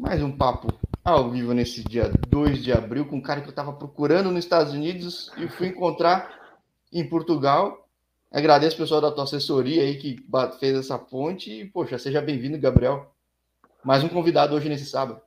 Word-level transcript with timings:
Mais 0.00 0.22
um 0.22 0.34
papo 0.34 0.68
ao 1.04 1.30
vivo 1.30 1.52
nesse 1.52 1.84
dia 1.84 2.10
2 2.30 2.64
de 2.64 2.72
abril 2.72 3.04
com 3.04 3.16
um 3.16 3.20
cara 3.20 3.42
que 3.42 3.48
eu 3.48 3.50
estava 3.50 3.70
procurando 3.70 4.30
nos 4.30 4.42
Estados 4.42 4.72
Unidos 4.72 5.30
e 5.36 5.46
fui 5.46 5.66
encontrar 5.66 6.56
em 6.90 7.06
Portugal. 7.06 7.86
Agradeço 8.32 8.76
o 8.76 8.78
pessoal 8.78 9.02
da 9.02 9.12
tua 9.12 9.24
assessoria 9.24 9.82
aí 9.82 9.98
que 9.98 10.16
fez 10.58 10.78
essa 10.78 10.98
ponte 10.98 11.52
e, 11.52 11.66
poxa, 11.66 11.98
seja 11.98 12.22
bem-vindo, 12.22 12.58
Gabriel. 12.58 13.14
Mais 13.84 14.02
um 14.02 14.08
convidado 14.08 14.54
hoje 14.54 14.70
nesse 14.70 14.86
sábado. 14.86 15.20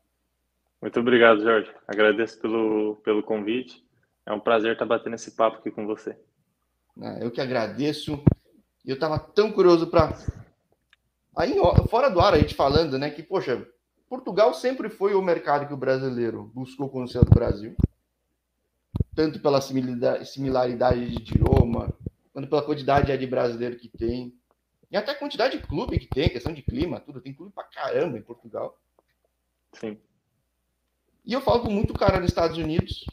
Muito 0.81 0.99
obrigado, 0.99 1.43
Jorge. 1.43 1.69
Agradeço 1.87 2.41
pelo, 2.41 2.95
pelo 3.03 3.21
convite. 3.21 3.85
É 4.25 4.33
um 4.33 4.39
prazer 4.39 4.73
estar 4.73 4.85
batendo 4.87 5.13
esse 5.13 5.35
papo 5.35 5.57
aqui 5.57 5.69
com 5.69 5.85
você. 5.85 6.17
Ah, 6.99 7.19
eu 7.21 7.29
que 7.29 7.39
agradeço. 7.39 8.23
Eu 8.83 8.95
estava 8.95 9.19
tão 9.19 9.51
curioso 9.51 9.85
para. 9.85 10.17
Aí, 11.37 11.53
fora 11.87 12.09
do 12.09 12.19
ar, 12.19 12.33
a 12.33 12.39
gente 12.39 12.55
falando, 12.55 12.97
né, 12.97 13.11
que, 13.11 13.21
poxa, 13.21 13.67
Portugal 14.09 14.53
sempre 14.53 14.89
foi 14.89 15.15
o 15.15 15.21
mercado 15.21 15.67
que 15.67 15.73
o 15.73 15.77
brasileiro 15.77 16.51
buscou 16.53 16.89
conhecer 16.89 17.23
do 17.23 17.31
Brasil, 17.31 17.75
tanto 19.15 19.39
pela 19.39 19.61
similaridade 19.61 21.09
de 21.09 21.15
idioma, 21.15 21.93
quanto 22.31 22.49
pela 22.49 22.63
quantidade 22.63 23.17
de 23.17 23.27
brasileiro 23.27 23.77
que 23.77 23.87
tem, 23.89 24.33
e 24.91 24.97
até 24.97 25.11
a 25.11 25.15
quantidade 25.15 25.57
de 25.57 25.65
clube 25.65 25.97
que 25.97 26.05
tem, 26.05 26.29
questão 26.29 26.53
de 26.53 26.61
clima, 26.61 26.99
tudo. 26.99 27.19
Tem 27.19 27.33
clube 27.33 27.51
pra 27.51 27.63
caramba 27.63 28.15
em 28.15 28.21
Portugal. 28.21 28.79
Sim. 29.73 29.97
E 31.25 31.33
eu 31.33 31.41
falo 31.41 31.61
com 31.61 31.71
muito 31.71 31.95
cara 31.95 32.19
nos 32.19 32.29
Estados 32.29 32.59
Unidos, 32.59 33.05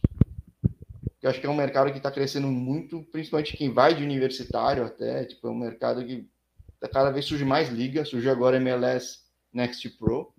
que 1.19 1.27
acho 1.27 1.41
que 1.41 1.47
é 1.47 1.51
um 1.51 1.55
mercado 1.55 1.91
que 1.91 1.97
está 1.97 2.11
crescendo 2.11 2.48
muito, 2.48 3.03
principalmente 3.05 3.57
quem 3.57 3.73
vai 3.73 3.95
de 3.95 4.03
universitário 4.03 4.84
até, 4.84 5.25
tipo, 5.25 5.47
é 5.48 5.51
um 5.51 5.55
mercado 5.55 6.05
que 6.05 6.29
cada 6.93 7.11
vez 7.11 7.25
surge 7.25 7.47
mais 7.47 7.70
liga, 7.70 8.05
surgiu 8.05 8.31
agora 8.31 8.59
MLS 8.59 9.20
Next 9.51 9.89
Pro, 9.97 10.34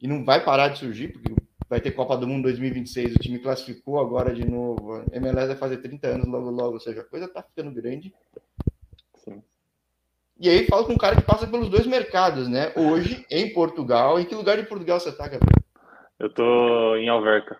e 0.00 0.06
não 0.06 0.24
vai 0.24 0.44
parar 0.44 0.68
de 0.68 0.78
surgir, 0.78 1.08
porque 1.08 1.34
vai 1.68 1.80
ter 1.80 1.92
Copa 1.92 2.16
do 2.16 2.26
Mundo 2.26 2.44
2026, 2.44 3.14
o 3.14 3.18
time 3.18 3.38
classificou 3.38 3.98
agora 3.98 4.34
de 4.34 4.44
novo, 4.44 4.94
a 4.94 5.16
MLS 5.16 5.48
vai 5.48 5.56
fazer 5.56 5.78
30 5.78 6.06
anos 6.06 6.26
logo 6.26 6.50
logo, 6.50 6.74
ou 6.74 6.80
seja, 6.80 7.00
a 7.00 7.04
coisa 7.04 7.28
tá 7.28 7.42
ficando 7.42 7.72
grande. 7.72 8.14
Sim. 9.16 9.42
E 10.38 10.48
aí 10.48 10.66
falo 10.66 10.86
com 10.86 10.92
um 10.92 10.98
cara 10.98 11.16
que 11.16 11.22
passa 11.22 11.46
pelos 11.46 11.68
dois 11.68 11.86
mercados, 11.86 12.48
né? 12.48 12.72
Hoje, 12.76 13.24
em 13.30 13.52
Portugal, 13.52 14.20
em 14.20 14.24
que 14.24 14.34
lugar 14.34 14.56
de 14.56 14.68
Portugal 14.68 15.00
você 15.00 15.10
tá, 15.10 15.24
Gabriel? 15.24 15.64
Eu 16.18 16.30
tô 16.30 16.96
em 16.96 17.08
Alverca. 17.08 17.58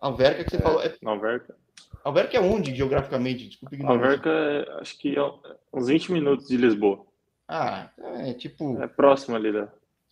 Alverca 0.00 0.44
que 0.44 0.50
você 0.50 0.56
é, 0.56 0.60
falou. 0.60 0.82
É... 0.82 0.94
Alverca. 1.04 1.56
Alverca 2.04 2.36
é 2.36 2.40
onde, 2.40 2.74
geograficamente? 2.74 3.48
Desculpe 3.48 3.82
Alverca, 3.82 4.28
é, 4.28 4.80
acho 4.80 4.98
que 4.98 5.16
é 5.16 5.32
uns 5.72 5.88
20 5.88 6.12
minutos 6.12 6.46
de 6.46 6.56
Lisboa. 6.56 7.06
Ah, 7.48 7.88
é 8.18 8.34
tipo. 8.34 8.80
É 8.82 8.86
próximo 8.86 9.36
ali 9.36 9.50
da. 9.50 9.68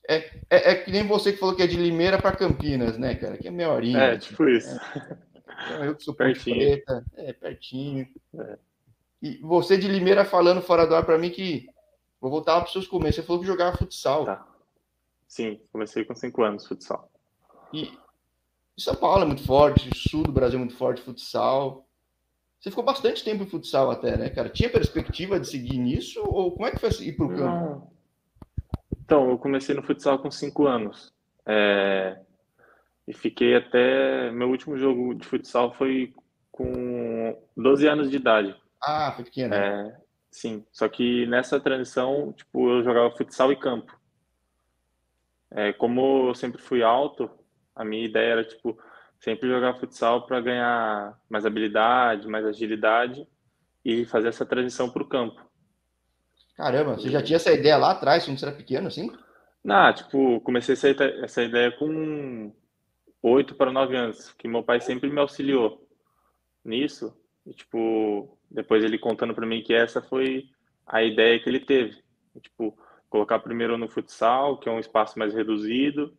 É, 0.08 0.16
é, 0.50 0.70
é, 0.70 0.74
que 0.74 0.90
nem 0.90 1.06
você 1.06 1.32
que 1.32 1.38
falou 1.38 1.54
que 1.54 1.62
é 1.62 1.66
de 1.66 1.76
Limeira 1.76 2.20
para 2.20 2.36
Campinas, 2.36 2.98
né, 2.98 3.14
cara? 3.14 3.38
Que 3.38 3.48
é 3.48 3.50
meia 3.50 3.70
horinha. 3.70 3.98
É, 3.98 4.18
tipo 4.18 4.48
isso. 4.48 4.76
É. 5.70 5.86
Eu 5.86 5.94
que 5.94 6.02
sou 6.02 6.14
pertinho. 6.14 6.56
Preta, 6.56 7.04
é, 7.16 7.32
pertinho. 7.32 8.08
É. 8.36 8.58
E 9.22 9.38
você 9.38 9.78
de 9.78 9.86
Limeira 9.86 10.24
falando 10.24 10.60
fora 10.60 10.86
do 10.86 10.94
ar 10.94 11.04
para 11.04 11.18
mim 11.18 11.30
que. 11.30 11.68
Vou 12.20 12.30
voltar 12.30 12.56
para 12.56 12.66
os 12.66 12.72
seus 12.72 12.86
começos. 12.86 13.16
Você 13.16 13.22
falou 13.22 13.40
que 13.40 13.46
jogava 13.46 13.76
futsal. 13.76 14.24
Tá. 14.24 14.46
Sim, 15.26 15.60
comecei 15.72 16.04
com 16.04 16.14
cinco 16.14 16.42
anos 16.42 16.66
futsal. 16.66 17.10
E 17.72 17.90
São 18.76 18.94
Paulo 18.94 19.22
é 19.22 19.26
muito 19.26 19.44
forte, 19.44 19.88
o 19.88 19.96
sul 19.96 20.24
do 20.24 20.32
Brasil 20.32 20.56
é 20.56 20.58
muito 20.58 20.76
forte, 20.76 21.00
futsal. 21.00 21.88
Você 22.60 22.70
ficou 22.70 22.84
bastante 22.84 23.24
tempo 23.24 23.42
em 23.42 23.46
futsal 23.46 23.90
até, 23.90 24.16
né, 24.16 24.28
cara? 24.28 24.48
Tinha 24.48 24.70
perspectiva 24.70 25.40
de 25.40 25.48
seguir 25.48 25.78
nisso? 25.78 26.22
Ou 26.24 26.52
como 26.52 26.66
é 26.66 26.70
que 26.70 26.78
foi 26.78 26.90
ir 27.00 27.16
para 27.16 27.26
o 27.26 27.34
campo? 27.34 27.92
Então, 29.12 29.28
eu 29.28 29.36
comecei 29.36 29.74
no 29.74 29.82
futsal 29.82 30.18
com 30.18 30.30
cinco 30.30 30.66
anos. 30.66 31.12
É... 31.44 32.18
E 33.06 33.12
fiquei 33.12 33.54
até. 33.54 34.30
Meu 34.30 34.48
último 34.48 34.78
jogo 34.78 35.14
de 35.14 35.26
futsal 35.26 35.74
foi 35.74 36.14
com 36.50 37.38
12 37.54 37.86
anos 37.86 38.10
de 38.10 38.16
idade. 38.16 38.56
Ah, 38.82 39.12
foi 39.14 39.26
pequeno. 39.26 39.54
É... 39.54 40.00
Sim, 40.30 40.64
só 40.72 40.88
que 40.88 41.26
nessa 41.26 41.60
transição, 41.60 42.32
tipo, 42.32 42.70
eu 42.70 42.82
jogava 42.82 43.14
futsal 43.14 43.52
e 43.52 43.56
campo. 43.56 43.94
É, 45.50 45.74
como 45.74 46.30
eu 46.30 46.34
sempre 46.34 46.62
fui 46.62 46.82
alto, 46.82 47.28
a 47.76 47.84
minha 47.84 48.06
ideia 48.06 48.32
era, 48.32 48.44
tipo, 48.44 48.78
sempre 49.20 49.46
jogar 49.46 49.78
futsal 49.78 50.26
para 50.26 50.40
ganhar 50.40 51.20
mais 51.28 51.44
habilidade, 51.44 52.26
mais 52.26 52.46
agilidade 52.46 53.28
e 53.84 54.06
fazer 54.06 54.28
essa 54.28 54.46
transição 54.46 54.88
para 54.88 55.02
o 55.02 55.08
campo. 55.08 55.51
Caramba, 56.54 56.96
você 56.96 57.08
já 57.08 57.22
tinha 57.22 57.36
essa 57.36 57.52
ideia 57.52 57.76
lá 57.76 57.92
atrás, 57.92 58.24
quando 58.24 58.38
você 58.38 58.46
era 58.46 58.54
pequeno, 58.54 58.88
assim? 58.88 59.10
Não, 59.64 59.92
tipo, 59.92 60.40
comecei 60.40 60.74
essa 60.74 61.42
ideia 61.42 61.70
com 61.72 62.52
oito 63.22 63.54
para 63.54 63.72
nove 63.72 63.96
anos, 63.96 64.32
que 64.32 64.48
meu 64.48 64.62
pai 64.62 64.80
sempre 64.80 65.10
me 65.10 65.20
auxiliou 65.20 65.86
nisso. 66.64 67.16
E, 67.46 67.52
tipo, 67.52 68.36
depois 68.50 68.84
ele 68.84 68.98
contando 68.98 69.34
para 69.34 69.46
mim 69.46 69.62
que 69.62 69.72
essa 69.72 70.02
foi 70.02 70.44
a 70.86 71.02
ideia 71.02 71.40
que 71.40 71.48
ele 71.48 71.60
teve. 71.60 72.02
Tipo, 72.40 72.76
colocar 73.08 73.38
primeiro 73.38 73.78
no 73.78 73.88
futsal, 73.88 74.58
que 74.58 74.68
é 74.68 74.72
um 74.72 74.78
espaço 74.80 75.18
mais 75.18 75.34
reduzido, 75.34 76.16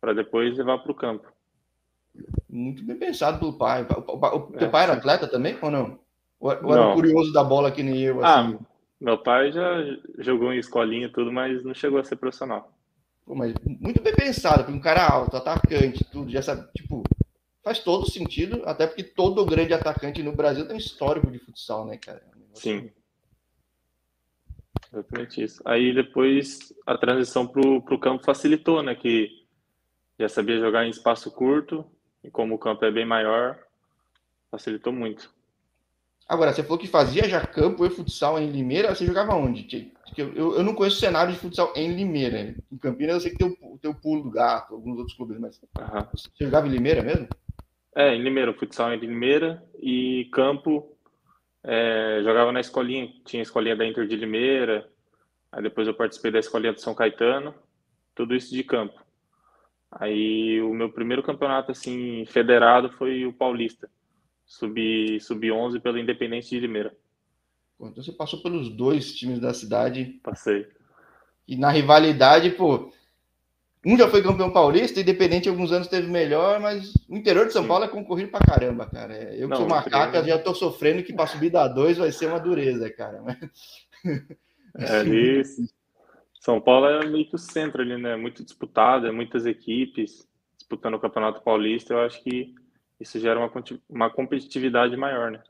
para 0.00 0.12
depois 0.12 0.56
levar 0.56 0.78
para 0.78 0.92
o 0.92 0.94
campo. 0.94 1.30
Muito 2.48 2.84
bem 2.84 2.96
pensado 2.96 3.38
pelo 3.38 3.58
pai. 3.58 3.86
O, 4.06 4.12
o, 4.12 4.16
o 4.16 4.52
teu 4.52 4.68
é, 4.68 4.70
pai 4.70 4.84
era 4.84 4.94
atleta 4.94 5.28
também 5.28 5.56
ou 5.60 5.70
não? 5.70 5.98
Ou, 6.38 6.64
ou 6.64 6.74
era 6.74 6.94
curioso 6.94 7.32
da 7.32 7.44
bola 7.44 7.70
que 7.70 7.82
nem 7.82 8.00
eu? 8.00 8.24
Assim? 8.24 8.58
Ah, 8.58 8.58
meu 9.00 9.18
pai 9.18 9.50
já 9.50 9.78
jogou 10.18 10.52
em 10.52 10.58
escolinha 10.58 11.06
e 11.06 11.12
tudo, 11.12 11.32
mas 11.32 11.64
não 11.64 11.74
chegou 11.74 11.98
a 11.98 12.04
ser 12.04 12.16
profissional. 12.16 12.72
Pô, 13.24 13.34
mas 13.34 13.54
muito 13.64 14.02
bem 14.02 14.14
pensado, 14.14 14.64
porque 14.64 14.72
um 14.72 14.80
cara 14.80 15.06
alto, 15.06 15.36
atacante, 15.36 16.04
tudo, 16.04 16.30
já 16.30 16.42
sabe, 16.42 16.70
tipo, 16.76 17.02
faz 17.62 17.78
todo 17.78 18.10
sentido, 18.10 18.62
até 18.66 18.86
porque 18.86 19.02
todo 19.02 19.46
grande 19.46 19.72
atacante 19.72 20.22
no 20.22 20.34
Brasil 20.34 20.66
tem 20.66 20.74
um 20.74 20.78
histórico 20.78 21.30
de 21.30 21.38
futsal, 21.38 21.86
né, 21.86 21.96
cara? 21.96 22.22
Sim. 22.54 22.90
Exatamente 24.92 25.42
isso. 25.42 25.62
Aí 25.64 25.94
depois 25.94 26.72
a 26.86 26.98
transição 26.98 27.46
pro, 27.46 27.80
pro 27.82 28.00
campo 28.00 28.24
facilitou, 28.24 28.82
né? 28.82 28.94
Que 28.94 29.30
já 30.18 30.28
sabia 30.28 30.58
jogar 30.58 30.84
em 30.84 30.90
espaço 30.90 31.30
curto, 31.30 31.86
e 32.22 32.30
como 32.30 32.54
o 32.54 32.58
campo 32.58 32.84
é 32.84 32.90
bem 32.90 33.06
maior, 33.06 33.58
facilitou 34.50 34.92
muito. 34.92 35.32
Agora, 36.30 36.52
você 36.52 36.62
falou 36.62 36.78
que 36.78 36.86
fazia 36.86 37.28
já 37.28 37.44
campo 37.44 37.84
e 37.84 37.90
futsal 37.90 38.38
em 38.38 38.48
Limeira, 38.48 38.94
você 38.94 39.04
jogava 39.04 39.34
onde? 39.34 39.92
Eu, 40.16 40.32
eu, 40.32 40.54
eu 40.58 40.62
não 40.62 40.76
conheço 40.76 40.98
o 40.98 41.00
cenário 41.00 41.32
de 41.32 41.38
futsal 41.40 41.72
em 41.74 41.92
Limeira. 41.92 42.54
Em 42.70 42.78
Campinas 42.78 43.14
eu 43.16 43.20
sei 43.20 43.30
que 43.32 43.38
tem 43.38 43.48
o, 43.48 43.78
tem 43.78 43.90
o 43.90 43.94
pulo 43.96 44.22
do 44.22 44.30
gato, 44.30 44.72
alguns 44.72 44.96
outros 44.96 45.16
clubes, 45.16 45.40
mas 45.40 45.60
uhum. 45.60 46.06
você 46.12 46.44
jogava 46.44 46.68
em 46.68 46.70
Limeira 46.70 47.02
mesmo? 47.02 47.26
É, 47.96 48.14
em 48.14 48.22
Limeira, 48.22 48.54
futsal 48.54 48.94
em 48.94 49.00
Limeira 49.00 49.60
e 49.82 50.28
campo 50.32 50.96
é, 51.64 52.20
jogava 52.22 52.52
na 52.52 52.60
escolinha, 52.60 53.12
tinha 53.24 53.42
a 53.42 53.42
escolinha 53.42 53.74
da 53.74 53.84
Inter 53.84 54.06
de 54.06 54.14
Limeira, 54.14 54.88
aí 55.50 55.60
depois 55.60 55.88
eu 55.88 55.94
participei 55.94 56.30
da 56.30 56.38
escolinha 56.38 56.72
do 56.72 56.80
São 56.80 56.94
Caetano, 56.94 57.52
tudo 58.14 58.36
isso 58.36 58.54
de 58.54 58.62
campo. 58.62 59.04
Aí 59.90 60.62
o 60.62 60.72
meu 60.74 60.92
primeiro 60.92 61.24
campeonato 61.24 61.72
assim 61.72 62.24
federado 62.26 62.88
foi 62.90 63.26
o 63.26 63.32
Paulista, 63.32 63.90
sub 64.50 65.20
sub 65.20 65.52
11 65.52 65.78
pelo 65.78 65.96
Independente 65.96 66.50
de 66.50 66.58
Limeira. 66.58 66.92
Então 67.80 68.02
você 68.02 68.10
passou 68.10 68.42
pelos 68.42 68.68
dois 68.68 69.14
times 69.14 69.38
da 69.38 69.54
cidade. 69.54 70.20
Passei. 70.24 70.66
E 71.46 71.56
na 71.56 71.70
rivalidade, 71.70 72.50
pô, 72.50 72.92
um 73.86 73.96
já 73.96 74.08
foi 74.08 74.22
campeão 74.22 74.52
paulista, 74.52 75.00
Independente 75.00 75.48
alguns 75.48 75.70
anos 75.70 75.86
teve 75.86 76.08
melhor, 76.08 76.58
mas 76.60 76.92
o 77.08 77.16
interior 77.16 77.46
de 77.46 77.52
São 77.52 77.62
Sim. 77.62 77.68
Paulo 77.68 77.84
é 77.84 77.88
concorrido 77.88 78.30
pra 78.30 78.40
caramba, 78.40 78.86
cara. 78.86 79.14
Eu 79.34 79.48
que 79.48 79.50
Não, 79.50 79.56
sou 79.56 79.68
macaca, 79.68 80.22
já 80.24 80.38
tô 80.38 80.52
sofrendo 80.52 81.04
que 81.04 81.12
pra 81.12 81.28
subir 81.28 81.50
da 81.50 81.68
2 81.68 81.98
vai 81.98 82.10
ser 82.10 82.26
uma 82.26 82.40
dureza, 82.40 82.90
cara. 82.90 83.22
É 84.78 84.98
ali, 85.00 85.42
São 86.38 86.60
Paulo 86.60 86.86
é 86.86 87.04
meio 87.04 87.28
que 87.28 87.34
o 87.34 87.38
centro 87.38 87.82
ali, 87.82 88.00
né? 88.00 88.14
Muito 88.14 88.44
disputado, 88.44 89.04
é 89.04 89.10
muitas 89.10 89.44
equipes 89.44 90.24
disputando 90.56 90.94
o 90.94 91.00
Campeonato 91.00 91.42
Paulista. 91.42 91.92
Eu 91.92 92.00
acho 92.02 92.22
que 92.22 92.54
isso 93.00 93.18
gera 93.18 93.40
uma, 93.40 93.50
uma 93.88 94.10
competitividade 94.10 94.96
maior, 94.96 95.30
né? 95.30 95.42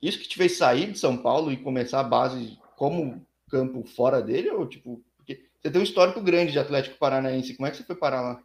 Isso 0.00 0.18
que 0.18 0.28
te 0.28 0.36
fez 0.36 0.56
sair 0.56 0.92
de 0.92 0.98
São 0.98 1.16
Paulo 1.16 1.52
e 1.52 1.56
começar 1.56 2.00
a 2.00 2.04
base 2.04 2.58
como 2.76 3.24
campo 3.50 3.84
fora 3.84 4.20
dele? 4.20 4.50
Ou 4.50 4.66
tipo, 4.66 5.02
porque 5.16 5.44
você 5.60 5.70
tem 5.70 5.80
um 5.80 5.84
histórico 5.84 6.20
grande 6.20 6.52
de 6.52 6.58
Atlético 6.58 6.98
Paranaense, 6.98 7.54
como 7.56 7.66
é 7.66 7.70
que 7.70 7.76
você 7.76 7.84
foi 7.84 7.96
parar 7.96 8.20
lá? 8.20 8.42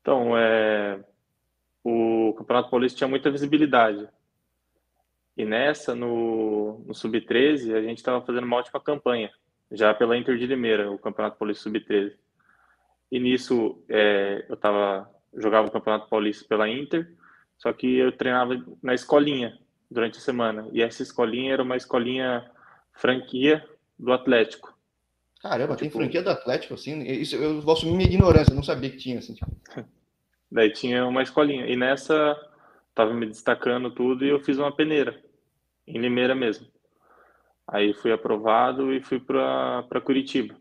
Então, 0.00 0.36
é... 0.36 1.00
o 1.82 2.34
Campeonato 2.36 2.70
Paulista 2.70 2.98
tinha 2.98 3.08
muita 3.08 3.30
visibilidade. 3.30 4.08
E 5.36 5.44
nessa, 5.44 5.94
no, 5.94 6.78
no 6.86 6.94
Sub-13, 6.94 7.74
a 7.74 7.82
gente 7.82 7.98
estava 7.98 8.24
fazendo 8.24 8.44
uma 8.44 8.56
ótima 8.56 8.80
campanha 8.80 9.30
já 9.70 9.92
pela 9.92 10.16
Inter 10.16 10.38
de 10.38 10.46
Limeira, 10.46 10.90
o 10.90 10.98
Campeonato 10.98 11.36
Paulista 11.38 11.64
Sub-13. 11.64 12.14
E 13.10 13.20
nisso 13.20 13.82
é, 13.88 14.46
eu 14.48 14.56
tava, 14.56 15.10
jogava 15.34 15.68
o 15.68 15.70
Campeonato 15.70 16.08
Paulista 16.08 16.46
pela 16.48 16.68
Inter, 16.68 17.12
só 17.58 17.72
que 17.72 17.96
eu 17.96 18.12
treinava 18.12 18.62
na 18.82 18.94
escolinha 18.94 19.58
durante 19.90 20.18
a 20.18 20.20
semana. 20.20 20.68
E 20.72 20.82
essa 20.82 21.02
escolinha 21.02 21.54
era 21.54 21.62
uma 21.62 21.76
escolinha 21.76 22.50
franquia 22.92 23.64
do 23.98 24.12
Atlético. 24.12 24.76
Caramba, 25.40 25.76
tipo, 25.76 25.78
tem 25.78 25.90
franquia 25.90 26.22
do 26.22 26.30
Atlético, 26.30 26.74
assim? 26.74 27.02
Isso, 27.02 27.36
eu 27.36 27.60
vou 27.60 27.74
assumir 27.74 27.96
minha 27.96 28.08
ignorância, 28.08 28.54
não 28.54 28.62
sabia 28.62 28.90
que 28.90 28.96
tinha, 28.96 29.18
assim, 29.18 29.34
tipo. 29.34 29.50
Daí 30.50 30.70
tinha 30.70 31.06
uma 31.06 31.22
escolinha. 31.22 31.66
E 31.66 31.76
nessa, 31.76 32.36
tava 32.94 33.12
me 33.12 33.26
destacando 33.26 33.90
tudo 33.90 34.24
e 34.24 34.28
eu 34.28 34.40
fiz 34.40 34.58
uma 34.58 34.74
peneira, 34.74 35.20
em 35.86 35.98
Limeira 35.98 36.34
mesmo. 36.34 36.66
Aí 37.66 37.92
fui 37.94 38.12
aprovado 38.12 38.92
e 38.92 39.02
fui 39.02 39.18
para 39.18 40.00
Curitiba. 40.04 40.54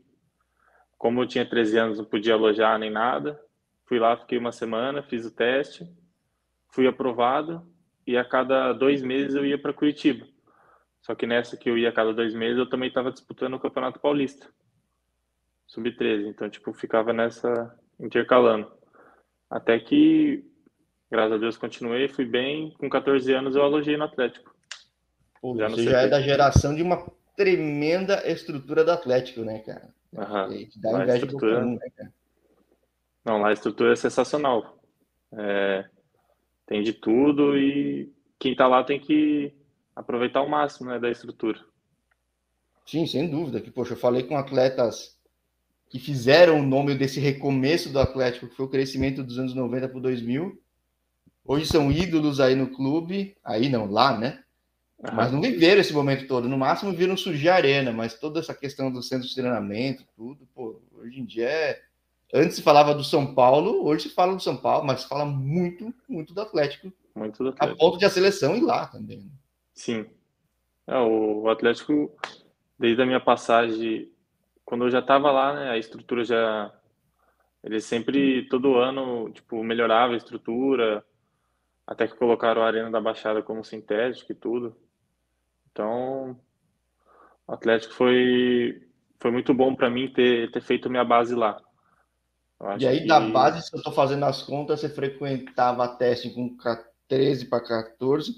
Como 0.97 1.21
eu 1.21 1.27
tinha 1.27 1.47
13 1.47 1.77
anos, 1.77 1.97
não 1.99 2.05
podia 2.05 2.33
alojar 2.33 2.79
nem 2.79 2.89
nada. 2.89 3.39
Fui 3.85 3.99
lá, 3.99 4.17
fiquei 4.17 4.39
uma 4.39 4.51
semana, 4.51 5.03
fiz 5.03 5.23
o 5.25 5.31
teste, 5.31 5.87
fui 6.75 6.85
aprovado 6.87 7.65
e 8.05 8.17
a 8.17 8.25
cada 8.25 8.73
dois 8.73 9.01
meses 9.01 9.33
eu 9.33 9.45
ia 9.45 9.57
para 9.57 9.73
Curitiba. 9.73 10.27
Só 11.01 11.15
que 11.15 11.25
nessa 11.25 11.55
que 11.55 11.69
eu 11.69 11.77
ia 11.77 11.89
a 11.89 11.93
cada 11.93 12.13
dois 12.13 12.33
meses, 12.33 12.57
eu 12.57 12.67
também 12.67 12.89
estava 12.89 13.11
disputando 13.11 13.53
o 13.53 13.59
Campeonato 13.59 13.99
Paulista, 13.99 14.47
sub-13. 15.67 16.27
Então, 16.27 16.49
tipo, 16.49 16.73
ficava 16.73 17.13
nessa 17.13 17.73
intercalando. 17.97 18.69
Até 19.49 19.79
que, 19.79 20.43
graças 21.09 21.33
a 21.33 21.37
Deus, 21.37 21.57
continuei, 21.57 22.09
fui 22.09 22.25
bem. 22.25 22.71
Com 22.77 22.89
14 22.89 23.31
anos, 23.33 23.55
eu 23.55 23.63
alojei 23.63 23.95
no 23.95 24.03
Atlético. 24.03 24.53
Pô, 25.39 25.55
já 25.55 25.69
você 25.69 25.83
já 25.83 26.01
é 26.01 26.07
da 26.07 26.21
geração 26.21 26.75
de 26.75 26.81
uma 26.81 27.09
tremenda 27.37 28.27
estrutura 28.29 28.83
do 28.83 28.91
Atlético, 28.91 29.41
né, 29.41 29.59
cara? 29.59 29.93
Uhum. 30.11 30.67
Dá 30.77 30.91
inveja 30.91 31.25
estrutura... 31.25 31.61
Comum, 31.61 31.75
né, 31.75 31.89
cara? 31.95 32.13
Não, 33.23 33.37
lá 33.39 33.49
a 33.49 33.53
estrutura 33.53 33.93
é 33.93 33.95
sensacional. 33.95 34.77
É... 35.31 35.85
Tem 36.65 36.83
de 36.83 36.93
tudo 36.93 37.57
e 37.57 38.11
quem 38.39 38.55
tá 38.55 38.67
lá 38.67 38.83
tem 38.83 38.99
que 38.99 39.53
aproveitar 39.95 40.41
o 40.41 40.49
máximo 40.49 40.89
né, 40.89 40.99
da 40.99 41.09
estrutura. 41.09 41.59
Sim, 42.85 43.05
sem 43.07 43.29
dúvida. 43.29 43.61
Que, 43.61 43.71
poxa, 43.71 43.93
eu 43.93 43.97
falei 43.97 44.23
com 44.23 44.37
atletas 44.37 45.17
que 45.89 45.99
fizeram 45.99 46.59
o 46.59 46.65
nome 46.65 46.95
desse 46.95 47.19
recomeço 47.19 47.91
do 47.91 47.99
Atlético, 47.99 48.47
que 48.47 48.55
foi 48.55 48.65
o 48.65 48.69
crescimento 48.69 49.23
dos 49.23 49.39
anos 49.39 49.53
90 49.53 49.89
para 49.89 49.99
2000. 49.99 50.61
Hoje 51.45 51.65
são 51.67 51.91
ídolos 51.91 52.39
aí 52.39 52.55
no 52.55 52.67
clube, 52.67 53.37
aí 53.43 53.69
não, 53.69 53.89
lá, 53.89 54.17
né? 54.17 54.43
Mas 55.13 55.31
não 55.31 55.41
viveram 55.41 55.81
esse 55.81 55.93
momento 55.93 56.27
todo. 56.27 56.49
No 56.49 56.57
máximo 56.57 56.93
viram 56.93 57.15
surgir 57.15 57.49
a 57.49 57.55
arena, 57.55 57.91
mas 57.91 58.15
toda 58.15 58.39
essa 58.39 58.53
questão 58.53 58.91
do 58.91 59.03
centro 59.03 59.27
de 59.27 59.35
treinamento, 59.35 60.03
tudo, 60.15 60.47
pô, 60.55 60.81
hoje 60.93 61.19
em 61.19 61.25
dia 61.25 61.47
é. 61.47 61.81
Antes 62.33 62.57
se 62.57 62.61
falava 62.61 62.93
do 62.93 63.03
São 63.03 63.33
Paulo, 63.33 63.85
hoje 63.85 64.09
se 64.09 64.15
fala 64.15 64.35
do 64.35 64.41
São 64.41 64.57
Paulo, 64.57 64.85
mas 64.85 65.01
se 65.01 65.07
fala 65.07 65.25
muito, 65.25 65.93
muito 66.07 66.33
do 66.33 66.41
Atlético. 66.41 66.91
Muito 67.15 67.43
do 67.43 67.49
Atlético. 67.49 67.75
A 67.75 67.77
ponto 67.77 67.97
de 67.97 68.05
a 68.05 68.09
seleção 68.09 68.55
ir 68.55 68.61
lá 68.61 68.87
também. 68.87 69.19
Né? 69.19 69.31
Sim. 69.73 70.05
É, 70.87 70.97
o 70.99 71.47
Atlético, 71.49 72.11
desde 72.77 73.01
a 73.01 73.05
minha 73.05 73.19
passagem, 73.19 74.11
quando 74.65 74.85
eu 74.85 74.89
já 74.89 74.99
estava 74.99 75.31
lá, 75.31 75.53
né, 75.53 75.69
a 75.69 75.77
estrutura 75.77 76.23
já. 76.23 76.73
Ele 77.63 77.79
sempre, 77.79 78.47
todo 78.47 78.75
ano, 78.75 79.31
tipo, 79.31 79.63
melhorava 79.63 80.13
a 80.13 80.17
estrutura, 80.17 81.03
até 81.87 82.07
que 82.07 82.15
colocaram 82.15 82.61
a 82.61 82.67
Arena 82.67 82.91
da 82.91 83.01
Baixada 83.01 83.41
como 83.41 83.63
sintético 83.63 84.31
e 84.31 84.35
tudo. 84.35 84.75
Então, 85.71 86.39
o 87.47 87.51
Atlético 87.51 87.93
foi, 87.93 88.87
foi 89.19 89.31
muito 89.31 89.53
bom 89.53 89.73
para 89.75 89.89
mim 89.89 90.11
ter, 90.11 90.51
ter 90.51 90.61
feito 90.61 90.89
minha 90.89 91.03
base 91.03 91.33
lá. 91.33 91.59
E 92.79 92.87
aí, 92.87 93.01
que... 93.01 93.07
da 93.07 93.19
base, 93.19 93.61
se 93.61 93.73
eu 93.73 93.77
estou 93.77 93.93
fazendo 93.93 94.23
as 94.25 94.41
contas, 94.41 94.79
você 94.79 94.89
frequentava 94.89 95.83
a 95.83 95.87
teste 95.87 96.29
com 96.29 96.55
13 97.07 97.45
para 97.45 97.63
14, 97.63 98.31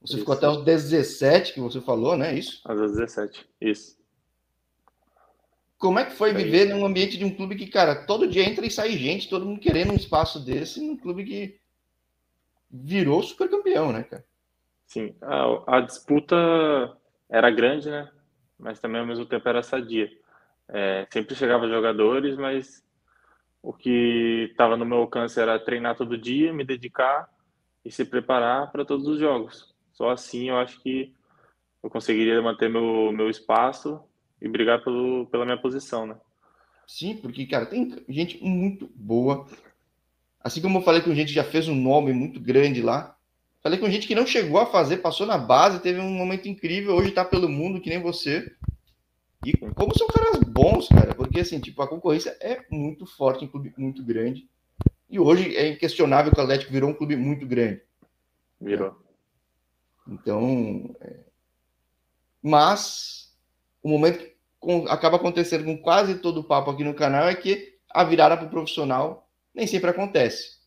você 0.00 0.14
isso. 0.14 0.18
ficou 0.18 0.34
até 0.34 0.48
os 0.48 0.64
17 0.64 1.54
que 1.54 1.60
você 1.60 1.80
falou, 1.80 2.16
né? 2.16 2.34
Isso? 2.34 2.60
Até 2.64 2.82
os 2.82 2.92
17, 2.92 3.48
isso. 3.60 3.96
Como 5.78 5.98
é 5.98 6.04
que 6.04 6.12
foi 6.12 6.32
viver 6.32 6.66
num 6.66 6.86
ambiente 6.86 7.18
de 7.18 7.24
um 7.24 7.34
clube 7.34 7.56
que, 7.56 7.66
cara, 7.66 8.06
todo 8.06 8.28
dia 8.28 8.48
entra 8.48 8.64
e 8.64 8.70
sai 8.70 8.92
gente, 8.92 9.28
todo 9.28 9.44
mundo 9.44 9.60
querendo 9.60 9.92
um 9.92 9.96
espaço 9.96 10.38
desse, 10.38 10.80
num 10.80 10.96
clube 10.96 11.24
que 11.24 11.58
virou 12.70 13.22
super 13.22 13.50
campeão, 13.50 13.92
né, 13.92 14.04
cara? 14.04 14.24
Sim, 14.86 15.14
a, 15.20 15.78
a, 15.78 15.80
disputa 15.80 16.36
era 17.28 17.50
grande, 17.50 17.90
né? 17.90 18.10
Mas 18.58 18.78
também 18.78 19.00
ao 19.00 19.06
mesmo 19.06 19.26
tempo 19.26 19.48
era 19.48 19.62
sadia. 19.62 20.10
É, 20.68 21.06
sempre 21.10 21.34
chegava 21.34 21.68
jogadores, 21.68 22.36
mas 22.36 22.84
o 23.62 23.72
que 23.72 24.48
estava 24.50 24.76
no 24.76 24.84
meu 24.84 24.98
alcance 24.98 25.40
era 25.40 25.58
treinar 25.58 25.96
todo 25.96 26.18
dia, 26.18 26.52
me 26.52 26.64
dedicar 26.64 27.28
e 27.84 27.90
se 27.90 28.04
preparar 28.04 28.70
para 28.72 28.84
todos 28.84 29.06
os 29.06 29.18
jogos. 29.18 29.72
Só 29.92 30.10
assim 30.10 30.48
eu 30.48 30.56
acho 30.56 30.80
que 30.80 31.14
eu 31.82 31.88
conseguiria 31.88 32.40
manter 32.42 32.68
meu, 32.68 33.12
meu 33.12 33.30
espaço 33.30 34.00
e 34.40 34.48
brigar 34.48 34.82
pelo, 34.82 35.26
pela 35.26 35.44
minha 35.44 35.56
posição, 35.56 36.06
né? 36.06 36.16
Sim, 36.86 37.16
porque, 37.16 37.46
cara, 37.46 37.66
tem 37.66 38.04
gente 38.08 38.42
muito 38.42 38.90
boa. 38.94 39.46
Assim 40.40 40.60
como 40.60 40.78
eu 40.78 40.82
falei 40.82 41.00
com 41.00 41.14
gente 41.14 41.28
que 41.28 41.34
já 41.34 41.44
fez 41.44 41.68
um 41.68 41.74
nome 41.74 42.12
muito 42.12 42.40
grande 42.40 42.82
lá, 42.82 43.16
Falei 43.62 43.78
com 43.78 43.88
gente 43.88 44.08
que 44.08 44.14
não 44.14 44.26
chegou 44.26 44.58
a 44.58 44.66
fazer, 44.66 44.96
passou 44.96 45.24
na 45.24 45.38
base, 45.38 45.78
teve 45.78 46.00
um 46.00 46.10
momento 46.10 46.48
incrível, 46.48 46.96
hoje 46.96 47.12
tá 47.12 47.24
pelo 47.24 47.48
mundo, 47.48 47.80
que 47.80 47.88
nem 47.88 48.02
você. 48.02 48.52
E 49.44 49.56
como 49.74 49.96
são 49.96 50.06
caras 50.06 50.40
bons, 50.40 50.88
cara, 50.88 51.14
porque 51.14 51.40
assim, 51.40 51.58
tipo, 51.58 51.82
a 51.82 51.88
concorrência 51.88 52.36
é 52.40 52.64
muito 52.70 53.06
forte 53.06 53.44
em 53.44 53.48
clube 53.48 53.72
muito 53.76 54.04
grande. 54.04 54.48
E 55.10 55.18
hoje 55.18 55.56
é 55.56 55.68
inquestionável 55.68 56.32
que 56.32 56.38
o 56.38 56.42
Atlético 56.42 56.72
virou 56.72 56.90
um 56.90 56.94
clube 56.94 57.16
muito 57.16 57.46
grande. 57.46 57.82
Virou. 58.60 58.96
Então, 60.06 60.94
é... 61.00 61.20
mas 62.42 63.36
o 63.82 63.88
momento 63.88 64.18
que 64.18 64.34
acaba 64.88 65.16
acontecendo 65.16 65.64
com 65.64 65.76
quase 65.76 66.18
todo 66.18 66.40
o 66.40 66.44
papo 66.44 66.70
aqui 66.70 66.84
no 66.84 66.94
canal 66.94 67.28
é 67.28 67.34
que 67.34 67.76
a 67.90 68.04
virada 68.04 68.36
para 68.36 68.46
o 68.46 68.50
profissional 68.50 69.28
nem 69.54 69.66
sempre 69.66 69.90
acontece. 69.90 70.58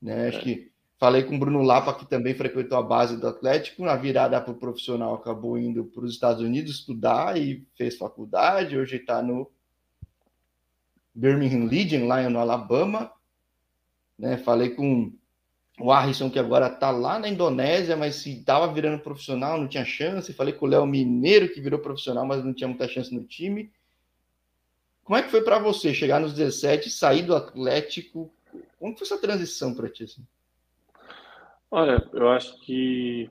Né? 0.00 0.28
Acho 0.28 0.38
é. 0.38 0.42
que 0.42 0.72
Falei 0.98 1.22
com 1.22 1.36
o 1.36 1.38
Bruno 1.38 1.62
Lapa, 1.62 1.94
que 1.94 2.04
também 2.04 2.34
frequentou 2.34 2.76
a 2.76 2.82
base 2.82 3.16
do 3.16 3.28
Atlético. 3.28 3.84
Na 3.84 3.94
virada 3.94 4.40
para 4.40 4.52
o 4.52 4.56
profissional, 4.56 5.14
acabou 5.14 5.56
indo 5.56 5.84
para 5.84 6.04
os 6.04 6.12
Estados 6.12 6.42
Unidos 6.42 6.72
estudar 6.72 7.38
e 7.38 7.64
fez 7.76 7.96
faculdade. 7.96 8.76
Hoje 8.76 8.96
está 8.96 9.22
no 9.22 9.48
Birmingham 11.14 11.66
Legion, 11.66 12.08
lá 12.08 12.28
no 12.28 12.40
Alabama. 12.40 13.12
Né? 14.18 14.38
Falei 14.38 14.70
com 14.70 15.12
o 15.78 15.92
Harrison, 15.92 16.28
que 16.28 16.38
agora 16.38 16.66
está 16.66 16.90
lá 16.90 17.16
na 17.16 17.28
Indonésia, 17.28 17.96
mas 17.96 18.16
se 18.16 18.36
estava 18.36 18.66
virando 18.72 19.00
profissional, 19.00 19.56
não 19.56 19.68
tinha 19.68 19.84
chance. 19.84 20.32
Falei 20.32 20.52
com 20.52 20.66
o 20.66 20.68
Léo 20.68 20.84
Mineiro, 20.84 21.48
que 21.48 21.60
virou 21.60 21.78
profissional, 21.78 22.26
mas 22.26 22.44
não 22.44 22.52
tinha 22.52 22.66
muita 22.66 22.88
chance 22.88 23.14
no 23.14 23.22
time. 23.22 23.70
Como 25.04 25.16
é 25.16 25.22
que 25.22 25.30
foi 25.30 25.42
para 25.42 25.60
você 25.60 25.94
chegar 25.94 26.18
nos 26.18 26.34
17, 26.34 26.90
sair 26.90 27.22
do 27.22 27.36
Atlético? 27.36 28.28
Como 28.80 28.96
foi 28.98 29.06
essa 29.06 29.16
transição 29.16 29.72
para 29.72 29.88
ti? 29.88 30.02
Assim? 30.02 30.26
Olha, 31.70 32.08
eu 32.14 32.30
acho 32.30 32.58
que 32.60 33.30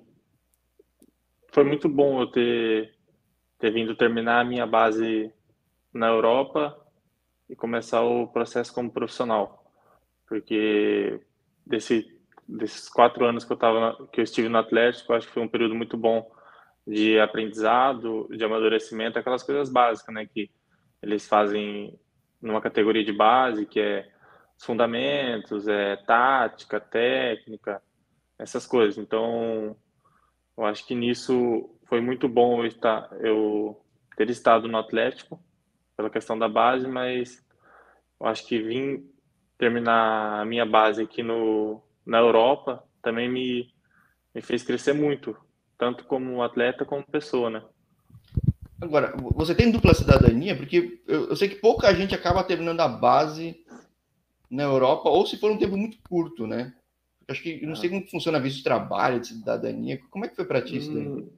foi 1.51 1.63
muito 1.63 1.89
bom 1.89 2.21
eu 2.21 2.27
ter, 2.27 2.93
ter 3.57 3.71
vindo 3.71 3.95
terminar 3.95 4.41
a 4.41 4.43
minha 4.43 4.65
base 4.67 5.33
na 5.91 6.07
Europa 6.07 6.77
e 7.49 7.55
começar 7.55 8.03
o 8.03 8.27
processo 8.27 8.71
como 8.73 8.91
profissional, 8.91 9.73
porque 10.27 11.19
desse, 11.65 12.05
desses 12.47 12.87
quatro 12.87 13.25
anos 13.25 13.43
que 13.43 13.53
eu 13.53 13.57
tava 13.57 14.07
que 14.11 14.19
eu 14.19 14.23
estive 14.23 14.49
no 14.49 14.59
Atlético, 14.59 15.13
acho 15.13 15.27
que 15.27 15.33
foi 15.33 15.41
um 15.41 15.49
período 15.49 15.73
muito 15.73 15.97
bom 15.97 16.29
de 16.85 17.19
aprendizado, 17.19 18.27
de 18.29 18.43
amadurecimento, 18.43 19.17
aquelas 19.17 19.41
coisas 19.41 19.69
básicas, 19.71 20.13
né, 20.13 20.27
que 20.27 20.51
eles 21.01 21.27
fazem 21.27 21.99
numa 22.39 22.61
categoria 22.61 23.03
de 23.03 23.11
base, 23.11 23.65
que 23.65 23.79
é 23.79 24.07
fundamentos, 24.59 25.67
é 25.67 25.95
tática, 25.95 26.79
técnica, 26.79 27.81
essas 28.37 28.65
coisas. 28.65 28.97
Então, 28.97 29.75
eu 30.57 30.65
acho 30.65 30.85
que 30.85 30.95
nisso 30.95 31.69
foi 31.85 32.01
muito 32.01 32.27
bom 32.27 32.59
eu, 32.59 32.65
estar, 32.65 33.09
eu 33.19 33.81
ter 34.15 34.29
estado 34.29 34.67
no 34.67 34.77
Atlético, 34.77 35.39
pela 35.95 36.09
questão 36.09 36.37
da 36.37 36.47
base, 36.47 36.87
mas 36.87 37.43
eu 38.19 38.27
acho 38.27 38.45
que 38.45 38.61
vim 38.61 39.09
terminar 39.57 40.41
a 40.41 40.45
minha 40.45 40.65
base 40.65 41.01
aqui 41.01 41.23
no, 41.23 41.81
na 42.05 42.19
Europa 42.19 42.83
também 43.01 43.29
me, 43.29 43.73
me 44.33 44.41
fez 44.41 44.63
crescer 44.63 44.93
muito, 44.93 45.35
tanto 45.77 46.03
como 46.05 46.43
atleta 46.43 46.85
como 46.85 47.03
pessoa, 47.03 47.49
né? 47.49 47.63
Agora, 48.79 49.15
você 49.33 49.55
tem 49.55 49.71
dupla 49.71 49.93
cidadania? 49.93 50.55
Porque 50.55 51.01
eu, 51.07 51.29
eu, 51.29 51.35
sei 51.35 51.49
que 51.49 51.55
pouca 51.55 51.93
gente 51.95 52.13
acaba 52.13 52.43
terminando 52.43 52.79
a 52.81 52.87
base 52.87 53.59
na 54.49 54.63
Europa, 54.63 55.09
ou 55.09 55.25
se 55.25 55.37
for 55.37 55.51
um 55.51 55.57
tempo 55.57 55.75
muito 55.75 55.97
curto, 56.07 56.45
né? 56.45 56.73
Acho 57.27 57.43
que 57.43 57.65
não 57.65 57.75
sei 57.75 57.89
como 57.89 58.07
funciona 58.07 58.37
a 58.37 58.41
visto 58.41 58.57
de 58.57 58.63
trabalho, 58.63 59.19
de 59.19 59.27
cidadania. 59.27 59.99
Como 60.09 60.25
é 60.25 60.29
que 60.29 60.35
foi 60.35 60.45
para 60.45 60.61
ti 60.61 60.77
isso 60.77 60.93
daí? 60.93 61.07
Hum, 61.07 61.29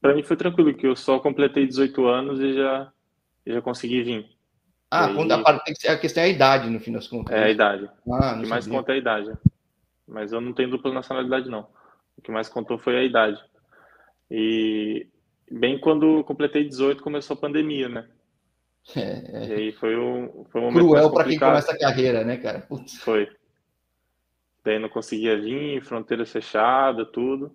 para 0.00 0.14
mim 0.14 0.22
foi 0.22 0.36
tranquilo, 0.36 0.74
que 0.74 0.86
eu 0.86 0.94
só 0.94 1.18
completei 1.18 1.66
18 1.66 2.06
anos 2.06 2.40
e 2.40 2.52
já, 2.52 2.92
já 3.46 3.62
consegui 3.62 4.02
vir. 4.02 4.26
Ah, 4.90 5.06
aí... 5.06 5.32
a, 5.32 5.92
a 5.92 5.98
questão 5.98 6.22
é 6.22 6.26
a 6.26 6.28
idade, 6.28 6.68
no 6.68 6.78
fim 6.78 6.92
das 6.92 7.08
contas. 7.08 7.34
É 7.34 7.44
a 7.44 7.50
idade. 7.50 7.90
Ah, 8.08 8.36
o 8.36 8.42
que 8.42 8.48
mais 8.48 8.66
conta 8.66 8.92
é 8.92 8.96
a 8.96 8.98
idade. 8.98 9.32
Mas 10.06 10.32
eu 10.32 10.40
não 10.40 10.52
tenho 10.52 10.70
dupla 10.70 10.92
nacionalidade, 10.92 11.48
não. 11.48 11.66
O 12.16 12.22
que 12.22 12.30
mais 12.30 12.48
contou 12.48 12.78
foi 12.78 12.98
a 12.98 13.02
idade. 13.02 13.42
E 14.30 15.08
bem 15.50 15.78
quando 15.78 16.22
completei 16.24 16.68
18 16.68 17.02
começou 17.02 17.34
a 17.34 17.40
pandemia, 17.40 17.88
né? 17.88 18.06
É, 18.94 19.00
é. 19.00 19.46
E 19.48 19.52
aí 19.54 19.72
foi 19.72 19.96
um, 19.96 20.44
foi 20.52 20.60
um 20.60 20.64
momento 20.64 20.86
Cruel 20.86 21.10
para 21.10 21.24
quem 21.24 21.38
começa 21.38 21.72
a 21.72 21.78
carreira, 21.78 22.22
né, 22.22 22.36
cara? 22.36 22.60
Putz. 22.60 22.98
Foi. 22.98 23.26
Daí 24.64 24.78
não 24.78 24.88
conseguia 24.88 25.38
vir, 25.38 25.84
fronteira 25.84 26.24
fechada, 26.24 27.04
tudo. 27.04 27.54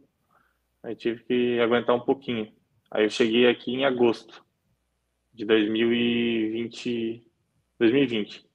Aí 0.83 0.95
tive 0.95 1.23
que 1.23 1.59
aguentar 1.59 1.95
um 1.95 1.99
pouquinho. 1.99 2.53
Aí 2.91 3.03
eu 3.05 3.09
cheguei 3.09 3.47
aqui 3.47 3.73
em 3.73 3.83
agosto 3.83 4.45
de 5.33 5.43
2020. 5.43 7.25
2020. 7.79 8.45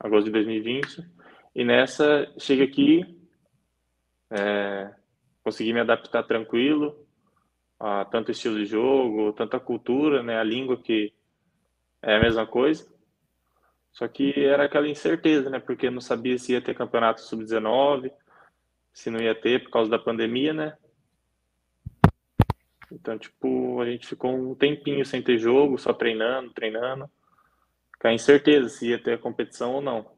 Agosto 0.00 0.24
de 0.26 0.32
2020. 0.32 1.08
E 1.54 1.64
nessa, 1.64 2.32
cheguei 2.38 2.66
aqui, 2.66 3.18
é, 4.30 4.92
consegui 5.44 5.72
me 5.72 5.80
adaptar 5.80 6.24
tranquilo 6.24 7.06
a 7.78 8.04
tanto 8.04 8.30
estilo 8.30 8.56
de 8.56 8.64
jogo, 8.64 9.32
tanta 9.32 9.60
cultura, 9.60 10.22
né, 10.22 10.38
a 10.38 10.44
língua 10.44 10.80
que 10.80 11.12
é 12.00 12.16
a 12.16 12.20
mesma 12.20 12.46
coisa. 12.46 12.90
Só 13.92 14.08
que 14.08 14.32
era 14.44 14.64
aquela 14.64 14.88
incerteza, 14.88 15.50
né, 15.50 15.58
porque 15.58 15.90
não 15.90 16.00
sabia 16.00 16.38
se 16.38 16.52
ia 16.52 16.62
ter 16.62 16.74
campeonato 16.74 17.20
sub-19, 17.20 18.10
se 18.92 19.10
não 19.10 19.20
ia 19.20 19.34
ter 19.34 19.62
por 19.62 19.70
causa 19.70 19.90
da 19.90 19.98
pandemia, 19.98 20.52
né? 20.52 20.76
Então, 22.90 23.18
tipo, 23.18 23.80
a 23.80 23.86
gente 23.86 24.06
ficou 24.06 24.34
um 24.34 24.54
tempinho 24.54 25.04
sem 25.04 25.22
ter 25.22 25.38
jogo, 25.38 25.78
só 25.78 25.92
treinando, 25.92 26.52
treinando. 26.52 27.08
Com 28.00 28.08
a 28.08 28.12
incerteza 28.12 28.68
se 28.68 28.88
ia 28.88 29.02
ter 29.02 29.14
a 29.14 29.18
competição 29.18 29.74
ou 29.74 29.80
não. 29.80 30.10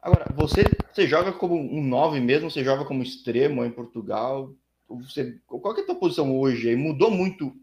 Agora, 0.00 0.26
você, 0.34 0.64
você 0.90 1.06
joga 1.06 1.32
como 1.32 1.54
um 1.54 1.82
9 1.84 2.20
mesmo? 2.20 2.50
Você 2.50 2.64
joga 2.64 2.84
como 2.84 3.02
extremo 3.02 3.64
em 3.64 3.70
Portugal? 3.70 4.52
Você, 4.88 5.38
qual 5.46 5.76
é 5.76 5.80
a 5.80 5.86
tua 5.86 5.94
posição 5.94 6.36
hoje? 6.38 6.74
Mudou 6.74 7.10
muito 7.10 7.54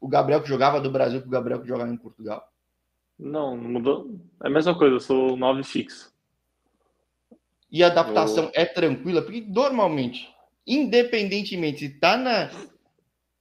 o 0.00 0.08
Gabriel 0.08 0.40
que 0.42 0.48
jogava 0.48 0.80
do 0.80 0.90
Brasil 0.90 1.20
para 1.20 1.28
o 1.28 1.32
Gabriel 1.32 1.60
que 1.60 1.68
jogava 1.68 1.92
em 1.92 1.96
Portugal? 1.96 2.51
Não, 3.18 3.56
não 3.56 3.70
mudou. 3.70 4.10
É 4.42 4.48
a 4.48 4.50
mesma 4.50 4.76
coisa, 4.76 4.96
eu 4.96 5.00
sou 5.00 5.36
9 5.36 5.62
fixo. 5.62 6.12
E 7.70 7.82
a 7.82 7.86
adaptação 7.86 8.44
eu... 8.44 8.50
é 8.54 8.64
tranquila? 8.64 9.22
Porque 9.22 9.40
normalmente, 9.40 10.28
independentemente 10.66 11.78
se 11.80 11.98
tá 11.98 12.16
na 12.16 12.50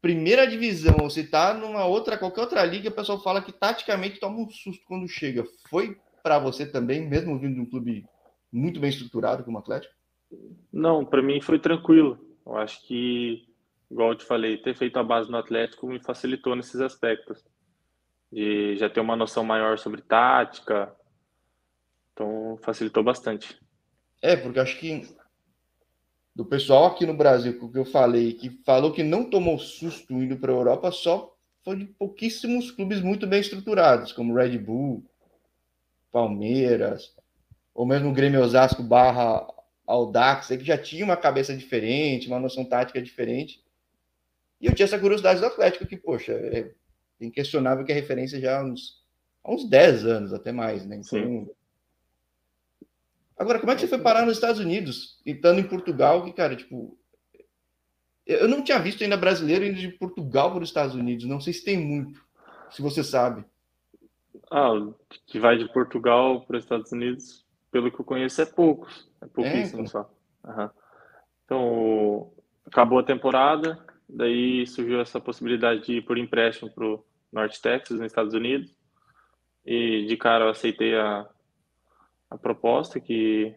primeira 0.01 0.47
divisão 0.47 0.95
ou 1.01 1.09
se 1.09 1.25
tá 1.27 1.53
numa 1.53 1.85
outra, 1.85 2.17
qualquer 2.17 2.41
outra 2.41 2.65
liga, 2.65 2.89
o 2.89 2.93
pessoal 2.93 3.21
fala 3.21 3.41
que 3.41 3.51
taticamente 3.51 4.19
toma 4.19 4.39
um 4.39 4.49
susto 4.49 4.83
quando 4.87 5.07
chega. 5.07 5.45
Foi 5.69 5.97
para 6.23 6.39
você 6.39 6.65
também, 6.65 7.07
mesmo 7.07 7.37
vindo 7.37 7.55
de 7.55 7.61
um 7.61 7.69
clube 7.69 8.05
muito 8.51 8.79
bem 8.79 8.89
estruturado 8.89 9.43
como 9.43 9.57
Atlético? 9.57 9.93
Não, 10.71 11.05
para 11.05 11.21
mim 11.21 11.41
foi 11.41 11.59
tranquilo. 11.59 12.17
Eu 12.45 12.57
acho 12.57 12.85
que, 12.87 13.47
igual 13.89 14.09
eu 14.09 14.15
te 14.15 14.25
falei, 14.25 14.57
ter 14.57 14.75
feito 14.75 14.97
a 14.97 15.03
base 15.03 15.29
no 15.29 15.37
Atlético 15.37 15.87
me 15.87 16.01
facilitou 16.01 16.55
nesses 16.55 16.79
aspectos. 16.81 17.43
De 18.31 18.77
já 18.77 18.89
ter 18.89 18.99
uma 18.99 19.15
noção 19.15 19.43
maior 19.43 19.77
sobre 19.77 20.01
tática. 20.01 20.95
Então, 22.13 22.57
facilitou 22.61 23.03
bastante. 23.03 23.59
É, 24.21 24.35
porque 24.35 24.59
acho 24.59 24.79
que 24.79 25.07
do 26.35 26.45
pessoal 26.45 26.85
aqui 26.85 27.05
no 27.05 27.13
Brasil, 27.13 27.59
que 27.59 27.77
eu 27.77 27.85
falei, 27.85 28.33
que 28.33 28.49
falou 28.65 28.91
que 28.91 29.03
não 29.03 29.29
tomou 29.29 29.57
susto 29.57 30.13
indo 30.13 30.37
para 30.37 30.51
a 30.51 30.55
Europa, 30.55 30.91
só 30.91 31.35
foi 31.63 31.75
de 31.75 31.85
pouquíssimos 31.85 32.71
clubes 32.71 33.01
muito 33.01 33.27
bem 33.27 33.39
estruturados, 33.39 34.13
como 34.13 34.33
Red 34.33 34.57
Bull, 34.57 35.05
Palmeiras, 36.11 37.13
ou 37.73 37.85
mesmo 37.85 38.13
Grêmio 38.13 38.41
Osasco 38.41 38.81
barra 38.81 39.45
Audax, 39.85 40.47
que 40.47 40.63
já 40.63 40.77
tinha 40.77 41.03
uma 41.03 41.17
cabeça 41.17 41.55
diferente, 41.55 42.27
uma 42.27 42.39
noção 42.39 42.65
tática 42.65 43.01
diferente. 43.01 43.63
E 44.59 44.67
eu 44.67 44.75
tinha 44.75 44.85
essa 44.85 44.99
curiosidade 44.99 45.39
do 45.39 45.45
Atlético, 45.45 45.85
que, 45.85 45.97
poxa, 45.97 46.33
é 46.33 46.71
inquestionável 47.21 47.85
que 47.85 47.91
a 47.91 47.95
referência 47.95 48.39
já 48.39 48.59
há 48.59 48.63
uns, 48.63 49.03
há 49.43 49.51
uns 49.53 49.69
10 49.69 50.05
anos, 50.05 50.33
até 50.33 50.51
mais, 50.51 50.85
né? 50.85 50.97
Então. 50.97 51.19
Sim. 51.19 51.49
Agora, 53.37 53.59
como 53.59 53.71
é 53.71 53.75
que 53.75 53.81
você 53.81 53.87
foi 53.87 53.99
parar 53.99 54.25
nos 54.25 54.37
Estados 54.37 54.59
Unidos, 54.59 55.19
estando 55.25 55.59
em 55.59 55.67
Portugal, 55.67 56.23
que, 56.23 56.33
cara, 56.33 56.55
tipo. 56.55 56.97
Eu 58.25 58.47
não 58.47 58.63
tinha 58.63 58.77
visto 58.77 59.03
ainda 59.03 59.17
brasileiro 59.17 59.65
indo 59.65 59.79
de 59.79 59.89
Portugal 59.89 60.51
para 60.51 60.61
os 60.61 60.69
Estados 60.69 60.95
Unidos. 60.95 61.25
Não 61.25 61.41
sei 61.41 61.51
se 61.53 61.65
tem 61.65 61.77
muito, 61.77 62.23
se 62.69 62.81
você 62.81 63.03
sabe. 63.03 63.43
Ah, 64.49 64.73
que 65.25 65.39
vai 65.39 65.57
de 65.57 65.71
Portugal 65.73 66.41
para 66.45 66.57
os 66.57 66.63
Estados 66.63 66.91
Unidos, 66.91 67.43
pelo 67.71 67.91
que 67.91 67.99
eu 67.99 68.05
conheço, 68.05 68.41
é 68.41 68.45
poucos. 68.45 69.09
É 69.21 69.25
pouquíssimo 69.25 69.83
é, 69.83 69.87
só. 69.87 70.13
Uhum. 70.45 70.69
Então, 71.45 72.31
acabou 72.65 72.99
a 72.99 73.03
temporada, 73.03 73.83
daí 74.07 74.65
surgiu 74.67 75.01
essa 75.01 75.19
possibilidade 75.19 75.85
de 75.85 75.93
ir 75.93 76.01
por 76.03 76.17
empréstimo 76.17 76.69
para 76.69 76.85
o 76.85 77.03
Norte 77.31 77.61
Texas, 77.61 77.97
nos 77.97 78.07
Estados 78.07 78.33
Unidos. 78.33 78.75
E 79.65 80.05
de 80.05 80.17
cara 80.17 80.45
eu 80.45 80.49
aceitei 80.49 80.95
a, 80.95 81.27
a 82.29 82.37
proposta, 82.37 82.99
que 82.99 83.55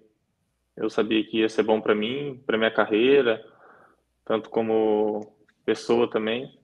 eu 0.76 0.90
sabia 0.90 1.25
que 1.25 1.38
ia 1.38 1.49
ser 1.49 1.62
bom 1.62 1.81
para 1.81 1.95
mim, 1.95 2.43
para 2.47 2.59
minha 2.59 2.71
carreira, 2.71 3.45
tanto 4.25 4.50
como 4.50 5.35
pessoa 5.64 6.09
também. 6.11 6.59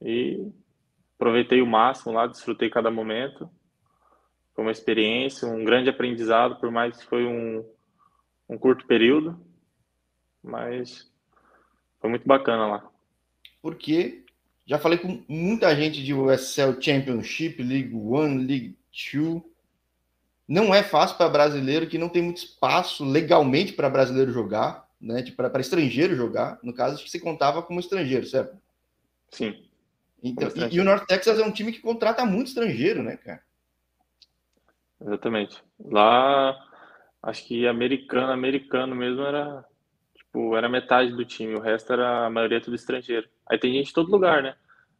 E 0.00 0.52
aproveitei 1.16 1.62
o 1.62 1.66
máximo 1.66 2.12
lá, 2.12 2.26
desfrutei 2.26 2.68
cada 2.68 2.90
momento. 2.90 3.50
Foi 4.54 4.64
uma 4.64 4.72
experiência, 4.72 5.48
um 5.48 5.64
grande 5.64 5.90
aprendizado, 5.90 6.60
por 6.60 6.70
mais 6.70 6.96
que 6.96 7.06
foi 7.06 7.24
um, 7.24 7.64
um 8.48 8.56
curto 8.56 8.86
período, 8.86 9.40
mas 10.42 11.10
foi 12.00 12.10
muito 12.10 12.26
bacana 12.26 12.66
lá. 12.66 12.90
Porque 13.60 14.23
já 14.66 14.78
falei 14.78 14.98
com 14.98 15.22
muita 15.28 15.74
gente 15.76 16.02
de 16.02 16.14
USL 16.14 16.80
Championship, 16.80 17.62
League 17.62 17.94
One, 17.94 18.46
League 18.46 18.78
Two. 18.92 19.44
Não 20.48 20.74
é 20.74 20.82
fácil 20.82 21.16
para 21.16 21.28
brasileiro 21.28 21.86
que 21.86 21.98
não 21.98 22.08
tem 22.08 22.22
muito 22.22 22.38
espaço 22.38 23.04
legalmente 23.04 23.72
para 23.72 23.90
brasileiro 23.90 24.32
jogar, 24.32 24.88
né? 25.00 25.22
Tipo, 25.22 25.36
para 25.36 25.60
estrangeiro 25.60 26.16
jogar. 26.16 26.58
No 26.62 26.72
caso, 26.72 26.94
acho 26.94 27.04
que 27.04 27.10
você 27.10 27.20
contava 27.20 27.62
como 27.62 27.80
estrangeiro, 27.80 28.26
certo? 28.26 28.56
Sim. 29.30 29.64
Então, 30.22 30.48
e, 30.70 30.76
e, 30.76 30.80
o 30.80 30.84
North 30.84 31.06
Texas 31.06 31.38
é 31.38 31.44
um 31.44 31.52
time 31.52 31.70
que 31.70 31.80
contrata 31.80 32.24
muito 32.24 32.48
estrangeiro, 32.48 33.02
né, 33.02 33.18
cara? 33.18 33.42
Exatamente. 35.04 35.62
Lá, 35.78 36.56
acho 37.22 37.44
que 37.46 37.66
americano, 37.66 38.32
americano 38.32 38.96
mesmo 38.96 39.20
era, 39.20 39.64
tipo, 40.34 40.56
era 40.56 40.68
metade 40.68 41.12
do 41.12 41.24
time, 41.24 41.54
o 41.54 41.60
resto 41.60 41.92
era 41.92 42.26
a 42.26 42.30
maioria 42.30 42.60
tudo 42.60 42.74
estrangeiro. 42.74 43.28
Aí 43.48 43.56
tem 43.56 43.72
gente 43.72 43.86
de 43.86 43.92
todo 43.92 44.10
lugar, 44.10 44.42
né? 44.42 44.56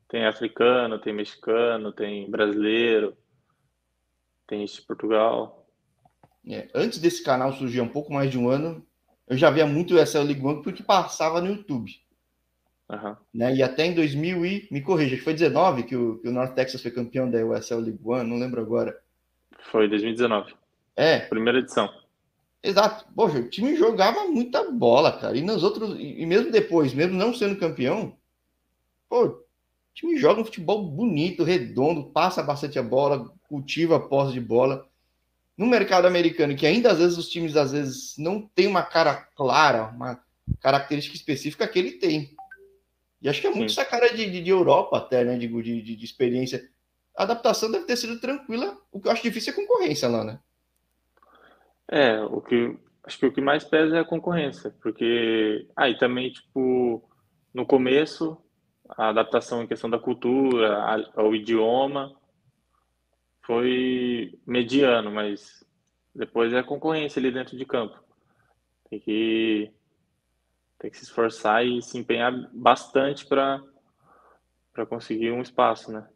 Tem 0.08 0.24
africano, 0.24 0.98
tem 0.98 1.12
mexicano, 1.12 1.92
tem 1.92 2.30
brasileiro, 2.30 3.16
tem 4.46 4.60
gente 4.60 4.80
de 4.80 4.86
Portugal. 4.86 5.66
É, 6.48 6.68
antes 6.74 6.98
desse 6.98 7.24
canal 7.24 7.52
surgir 7.52 7.80
um 7.80 7.88
pouco 7.88 8.12
mais 8.12 8.30
de 8.30 8.38
um 8.38 8.48
ano, 8.48 8.86
eu 9.26 9.36
já 9.36 9.50
via 9.50 9.66
muito 9.66 9.98
essa 9.98 10.22
League 10.22 10.44
One 10.44 10.62
porque 10.62 10.82
passava 10.82 11.40
no 11.40 11.50
YouTube. 11.50 11.90
Uhum. 12.88 13.16
Né? 13.32 13.56
E 13.56 13.62
até 13.62 13.86
em 13.86 13.94
2000 13.94 14.46
e 14.46 14.68
me 14.70 14.82
corrija, 14.82 15.16
que 15.16 15.22
foi 15.22 15.32
19 15.32 15.84
que 15.84 15.96
o, 15.96 16.18
que 16.18 16.28
o 16.28 16.32
North 16.32 16.54
Texas 16.54 16.82
foi 16.82 16.90
campeão 16.90 17.28
da 17.28 17.44
USL 17.44 17.80
League 17.80 18.00
One, 18.04 18.28
não 18.28 18.38
lembro 18.38 18.60
agora. 18.60 18.96
Foi 19.70 19.88
2019. 19.88 20.54
É. 20.94 21.20
Primeira 21.20 21.58
edição. 21.58 21.90
Exato. 22.64 23.04
Poxa, 23.14 23.38
o 23.38 23.48
time 23.50 23.76
jogava 23.76 24.24
muita 24.24 24.70
bola, 24.70 25.12
cara. 25.12 25.36
E 25.36 25.42
nos 25.42 25.62
outros, 25.62 25.96
e 26.00 26.24
mesmo 26.24 26.50
depois, 26.50 26.94
mesmo 26.94 27.14
não 27.14 27.34
sendo 27.34 27.58
campeão, 27.58 28.16
pô, 29.06 29.26
o 29.26 29.44
time 29.92 30.16
joga 30.16 30.40
um 30.40 30.44
futebol 30.46 30.82
bonito, 30.82 31.44
redondo, 31.44 32.04
passa 32.04 32.42
bastante 32.42 32.78
a 32.78 32.82
bola, 32.82 33.30
cultiva 33.46 33.96
a 33.96 34.00
posse 34.00 34.32
de 34.32 34.40
bola. 34.40 34.88
No 35.58 35.66
mercado 35.66 36.06
americano, 36.06 36.56
que 36.56 36.66
ainda 36.66 36.90
às 36.90 36.98
vezes 36.98 37.18
os 37.18 37.28
times 37.28 37.54
às 37.54 37.72
vezes 37.72 38.14
não 38.16 38.40
tem 38.54 38.66
uma 38.66 38.82
cara 38.82 39.14
clara, 39.36 39.90
uma 39.94 40.18
característica 40.58 41.14
específica 41.14 41.68
que 41.68 41.78
ele 41.78 41.92
tem. 41.92 42.34
E 43.20 43.28
acho 43.28 43.42
que 43.42 43.46
é 43.46 43.50
muito 43.50 43.72
Sim. 43.72 43.80
essa 43.80 43.88
cara 43.88 44.08
de, 44.08 44.28
de, 44.28 44.42
de, 44.42 44.50
Europa 44.50 44.96
até, 44.96 45.22
né? 45.22 45.36
De, 45.36 45.46
de, 45.46 45.96
de 45.96 46.04
experiência 46.04 46.66
a 47.16 47.22
adaptação 47.22 47.70
deve 47.70 47.84
ter 47.84 47.96
sido 47.96 48.18
tranquila. 48.18 48.76
O 48.90 49.00
que 49.00 49.06
eu 49.06 49.12
acho 49.12 49.22
difícil 49.22 49.52
é 49.52 49.54
a 49.54 49.56
concorrência 49.56 50.08
lá, 50.08 50.24
né? 50.24 50.40
É, 51.90 52.20
o 52.22 52.40
que 52.40 52.76
acho 53.04 53.18
que 53.18 53.26
o 53.26 53.32
que 53.32 53.40
mais 53.40 53.64
pesa 53.64 53.96
é 53.96 54.00
a 54.00 54.04
concorrência, 54.04 54.74
porque 54.82 55.68
aí 55.76 55.92
ah, 55.92 55.98
também 55.98 56.32
tipo 56.32 57.08
no 57.52 57.66
começo 57.66 58.38
a 58.88 59.08
adaptação 59.08 59.62
em 59.62 59.66
questão 59.66 59.88
da 59.88 59.98
cultura, 59.98 61.08
ao 61.14 61.34
idioma 61.34 62.14
foi 63.42 64.38
mediano, 64.46 65.10
mas 65.10 65.64
depois 66.14 66.52
é 66.52 66.58
a 66.58 66.64
concorrência 66.64 67.20
ali 67.20 67.30
dentro 67.30 67.56
de 67.56 67.64
campo. 67.64 68.02
Tem 68.88 69.00
que 69.00 69.70
tem 70.78 70.90
que 70.90 70.98
se 70.98 71.04
esforçar 71.04 71.64
e 71.64 71.80
se 71.82 71.98
empenhar 71.98 72.32
bastante 72.52 73.26
para 73.26 73.62
para 74.72 74.86
conseguir 74.86 75.30
um 75.30 75.40
espaço, 75.40 75.92
né? 75.92 76.06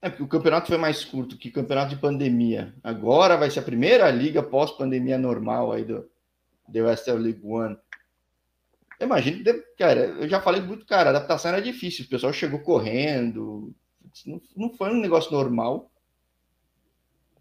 É 0.00 0.08
porque 0.08 0.22
o 0.22 0.28
campeonato 0.28 0.68
foi 0.68 0.78
mais 0.78 1.04
curto 1.04 1.36
que 1.36 1.48
o 1.48 1.52
campeonato 1.52 1.94
de 1.94 2.00
pandemia. 2.00 2.74
Agora 2.84 3.36
vai 3.36 3.50
ser 3.50 3.60
a 3.60 3.64
primeira 3.64 4.08
liga 4.10 4.42
pós-pandemia 4.42 5.18
normal 5.18 5.72
aí 5.72 5.84
do, 5.84 6.08
do 6.68 6.84
Western 6.84 7.20
League 7.20 7.40
One. 7.44 7.76
Imagina, 9.00 9.54
cara, 9.76 10.00
eu 10.00 10.28
já 10.28 10.40
falei 10.40 10.60
muito, 10.60 10.86
cara, 10.86 11.10
a 11.10 11.10
adaptação 11.10 11.52
era 11.52 11.62
difícil, 11.62 12.04
o 12.04 12.08
pessoal 12.08 12.32
chegou 12.32 12.60
correndo, 12.60 13.72
não, 14.26 14.40
não 14.56 14.70
foi 14.74 14.90
um 14.90 15.00
negócio 15.00 15.32
normal. 15.32 15.90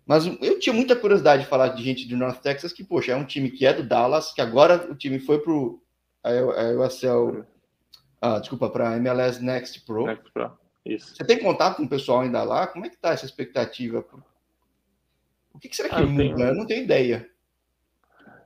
Mas 0.05 0.25
eu 0.25 0.59
tinha 0.59 0.73
muita 0.73 0.95
curiosidade 0.95 1.43
de 1.43 1.49
falar 1.49 1.69
de 1.69 1.83
gente 1.83 2.07
de 2.07 2.15
North 2.15 2.39
Texas, 2.41 2.71
que, 2.71 2.83
poxa, 2.83 3.11
é 3.11 3.15
um 3.15 3.25
time 3.25 3.51
que 3.51 3.65
é 3.65 3.73
do 3.73 3.83
Dallas, 3.83 4.31
que 4.31 4.41
agora 4.41 4.89
o 4.89 4.95
time 4.95 5.19
foi 5.19 5.39
pro 5.39 5.81
a, 6.23 6.29
a 6.29 6.85
USL, 6.85 7.43
ah, 8.21 8.39
desculpa, 8.39 8.69
para 8.69 8.95
MLS 8.97 9.43
Next 9.43 9.81
Pro. 9.81 10.05
Next 10.05 10.31
Pro. 10.31 10.57
Isso. 10.87 11.15
Você 11.15 11.25
tem 11.25 11.37
contato 11.37 11.77
com 11.77 11.83
o 11.83 11.89
pessoal 11.89 12.21
ainda 12.21 12.41
lá? 12.43 12.65
Como 12.65 12.85
é 12.85 12.89
que 12.89 12.97
tá 12.97 13.09
essa 13.09 13.25
expectativa? 13.25 14.05
O 15.53 15.59
que, 15.59 15.67
que 15.67 15.75
será 15.75 15.89
que 15.89 15.95
ah, 15.95 16.05
muda? 16.05 16.35
Tenho... 16.35 16.39
Eu 16.39 16.55
não 16.55 16.65
tenho 16.65 16.83
ideia. 16.83 17.29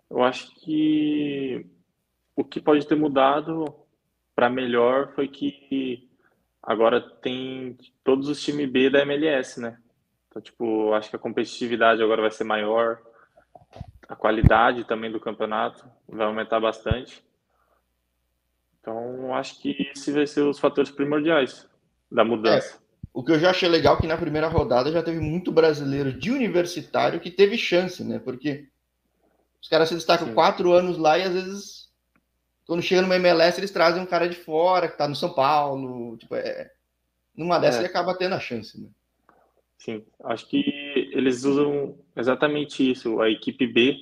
Eu 0.09 0.23
acho 0.23 0.53
que 0.55 1.65
o 2.35 2.43
que 2.43 2.59
pode 2.59 2.87
ter 2.87 2.95
mudado 2.95 3.73
para 4.35 4.49
melhor 4.49 5.13
foi 5.13 5.27
que 5.27 6.09
agora 6.63 6.99
tem 6.99 7.77
todos 8.03 8.27
os 8.27 8.41
times 8.43 8.69
B 8.69 8.89
da 8.89 9.01
MLS, 9.01 9.59
né? 9.59 9.77
Então, 10.27 10.41
tipo, 10.41 10.93
acho 10.93 11.09
que 11.09 11.15
a 11.15 11.19
competitividade 11.19 12.01
agora 12.01 12.21
vai 12.21 12.31
ser 12.31 12.43
maior, 12.43 13.01
a 14.07 14.15
qualidade 14.15 14.85
também 14.85 15.11
do 15.11 15.19
campeonato 15.19 15.85
vai 16.07 16.25
aumentar 16.25 16.59
bastante. 16.59 17.23
Então, 18.79 19.35
acho 19.35 19.61
que 19.61 19.91
esse 19.93 20.11
vai 20.11 20.25
ser 20.25 20.41
os 20.41 20.57
fatores 20.57 20.89
primordiais 20.89 21.69
da 22.11 22.25
mudança. 22.25 22.75
É, 22.75 22.81
o 23.13 23.23
que 23.23 23.31
eu 23.31 23.39
já 23.39 23.51
achei 23.51 23.69
legal 23.69 23.97
é 23.97 24.01
que 24.01 24.07
na 24.07 24.17
primeira 24.17 24.47
rodada 24.47 24.91
já 24.91 25.01
teve 25.01 25.19
muito 25.19 25.51
brasileiro 25.51 26.13
de 26.13 26.31
universitário 26.31 27.19
que 27.19 27.31
teve 27.31 27.57
chance, 27.57 28.03
né? 28.03 28.19
Porque 28.19 28.67
os 29.61 29.67
caras 29.67 29.89
se 29.89 29.95
destacam 29.95 30.27
Sim. 30.27 30.33
quatro 30.33 30.71
anos 30.71 30.97
lá 30.97 31.17
e 31.17 31.23
às 31.23 31.33
vezes, 31.33 31.89
quando 32.65 32.81
chega 32.81 33.01
numa 33.01 33.15
MLS, 33.15 33.59
eles 33.59 33.71
trazem 33.71 34.01
um 34.01 34.05
cara 34.05 34.27
de 34.27 34.35
fora 34.35 34.87
que 34.87 34.97
tá 34.97 35.07
no 35.07 35.15
São 35.15 35.33
Paulo. 35.33 36.17
Tipo, 36.17 36.35
é, 36.35 36.71
numa 37.35 37.59
dessas 37.59 37.77
é. 37.77 37.79
ele 37.83 37.89
acaba 37.89 38.17
tendo 38.17 38.35
a 38.35 38.39
chance, 38.39 38.79
né? 38.79 38.89
Sim, 39.77 40.05
acho 40.25 40.47
que 40.47 41.09
eles 41.11 41.43
usam 41.43 41.97
exatamente 42.15 42.91
isso, 42.91 43.19
a 43.19 43.29
equipe 43.29 43.65
B 43.65 43.97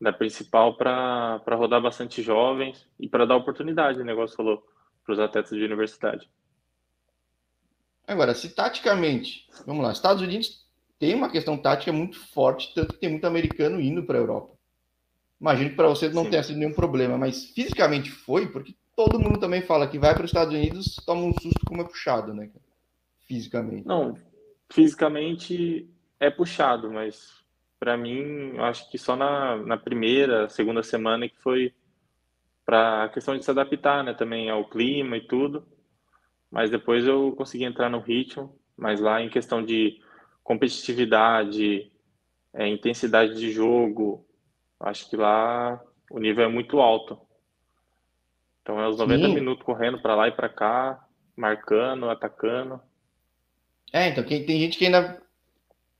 da 0.00 0.12
principal 0.12 0.76
para 0.76 1.40
rodar 1.50 1.82
bastante 1.82 2.22
jovens 2.22 2.88
e 3.00 3.08
para 3.08 3.26
dar 3.26 3.36
oportunidade, 3.36 4.00
o 4.00 4.04
negócio 4.04 4.36
falou, 4.36 4.64
para 5.04 5.12
os 5.12 5.18
atletas 5.18 5.58
de 5.58 5.64
universidade. 5.64 6.30
Agora, 8.06 8.34
se 8.34 8.48
taticamente, 8.50 9.48
vamos 9.66 9.84
lá, 9.84 9.92
Estados 9.92 10.22
Unidos 10.22 10.64
tem 10.98 11.14
uma 11.14 11.30
questão 11.30 11.58
tática 11.58 11.92
muito 11.92 12.18
forte, 12.18 12.72
tanto 12.74 12.94
que 12.94 13.00
tem 13.00 13.10
muito 13.10 13.26
americano 13.26 13.80
indo 13.80 14.04
para 14.04 14.16
a 14.16 14.20
Europa. 14.20 14.54
Imagino 15.40 15.70
que 15.70 15.76
para 15.76 15.88
vocês 15.88 16.14
não 16.14 16.24
Sim. 16.24 16.30
tenha 16.30 16.42
sido 16.42 16.58
nenhum 16.58 16.72
problema, 16.72 17.18
mas 17.18 17.46
fisicamente 17.50 18.10
foi, 18.10 18.46
porque 18.46 18.74
todo 18.94 19.18
mundo 19.18 19.38
também 19.38 19.60
fala 19.60 19.86
que 19.86 19.98
vai 19.98 20.14
para 20.14 20.24
os 20.24 20.30
Estados 20.30 20.54
Unidos, 20.54 20.96
toma 21.04 21.22
um 21.22 21.32
susto 21.32 21.60
como 21.66 21.82
é 21.82 21.84
puxado, 21.84 22.32
né? 22.32 22.50
Fisicamente. 23.26 23.86
Não, 23.86 24.16
fisicamente 24.70 25.90
é 26.18 26.30
puxado, 26.30 26.90
mas 26.90 27.44
para 27.78 27.96
mim, 27.96 28.56
acho 28.58 28.90
que 28.90 28.96
só 28.96 29.14
na, 29.14 29.56
na 29.56 29.76
primeira, 29.76 30.48
segunda 30.48 30.82
semana 30.82 31.28
que 31.28 31.36
foi 31.42 31.74
para 32.64 33.04
a 33.04 33.08
questão 33.08 33.36
de 33.36 33.44
se 33.44 33.50
adaptar, 33.50 34.02
né, 34.02 34.14
também 34.14 34.48
ao 34.48 34.68
clima 34.68 35.16
e 35.16 35.20
tudo. 35.20 35.66
Mas 36.50 36.70
depois 36.70 37.06
eu 37.06 37.32
consegui 37.32 37.64
entrar 37.64 37.88
no 37.90 38.00
ritmo, 38.00 38.56
mas 38.76 39.00
lá 39.00 39.22
em 39.22 39.28
questão 39.28 39.64
de 39.64 40.00
competitividade, 40.42 41.90
é, 42.54 42.68
intensidade 42.68 43.34
de 43.34 43.50
jogo, 43.50 44.24
acho 44.80 45.08
que 45.10 45.16
lá 45.16 45.80
o 46.10 46.18
nível 46.18 46.44
é 46.44 46.48
muito 46.48 46.78
alto. 46.80 47.18
Então 48.62 48.80
é 48.80 48.88
os 48.88 48.98
90 48.98 49.26
Sim. 49.26 49.34
minutos 49.34 49.64
correndo 49.64 50.00
para 50.00 50.14
lá 50.14 50.28
e 50.28 50.32
para 50.32 50.48
cá, 50.48 51.04
marcando, 51.36 52.08
atacando. 52.08 52.80
É, 53.92 54.08
então 54.08 54.24
quem, 54.24 54.44
tem 54.44 54.60
gente 54.60 54.78
que 54.78 54.86
ainda. 54.86 55.22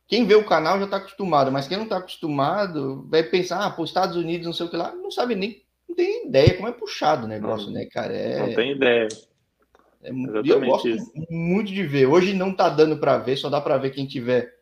Quem 0.08 0.24
vê 0.24 0.36
o 0.36 0.46
canal 0.46 0.78
já 0.78 0.84
está 0.84 0.98
acostumado, 0.98 1.50
mas 1.50 1.66
quem 1.66 1.76
não 1.76 1.84
está 1.84 1.96
acostumado 1.96 3.04
vai 3.08 3.24
pensar, 3.24 3.64
ah, 3.64 3.70
pô, 3.70 3.82
Estados 3.82 4.16
Unidos, 4.16 4.46
não 4.46 4.52
sei 4.52 4.66
o 4.66 4.70
que 4.70 4.76
lá, 4.76 4.94
não 4.94 5.10
sabe 5.10 5.34
nem, 5.34 5.64
não 5.88 5.96
tem 5.96 6.28
ideia 6.28 6.54
como 6.54 6.68
é 6.68 6.72
puxado 6.72 7.24
o 7.24 7.28
negócio, 7.28 7.66
não, 7.66 7.74
né, 7.74 7.86
cara? 7.86 8.12
É... 8.12 8.38
Não 8.38 8.54
tem 8.54 8.72
ideia. 8.72 9.08
É, 10.06 10.12
e 10.44 10.48
eu 10.50 10.60
gosto 10.60 10.88
isso. 10.88 11.12
muito 11.28 11.72
de 11.72 11.84
ver. 11.84 12.06
Hoje 12.06 12.32
não 12.32 12.54
tá 12.54 12.68
dando 12.68 12.96
para 12.98 13.18
ver, 13.18 13.36
só 13.36 13.50
dá 13.50 13.60
para 13.60 13.76
ver 13.76 13.90
quem 13.90 14.06
tiver. 14.06 14.54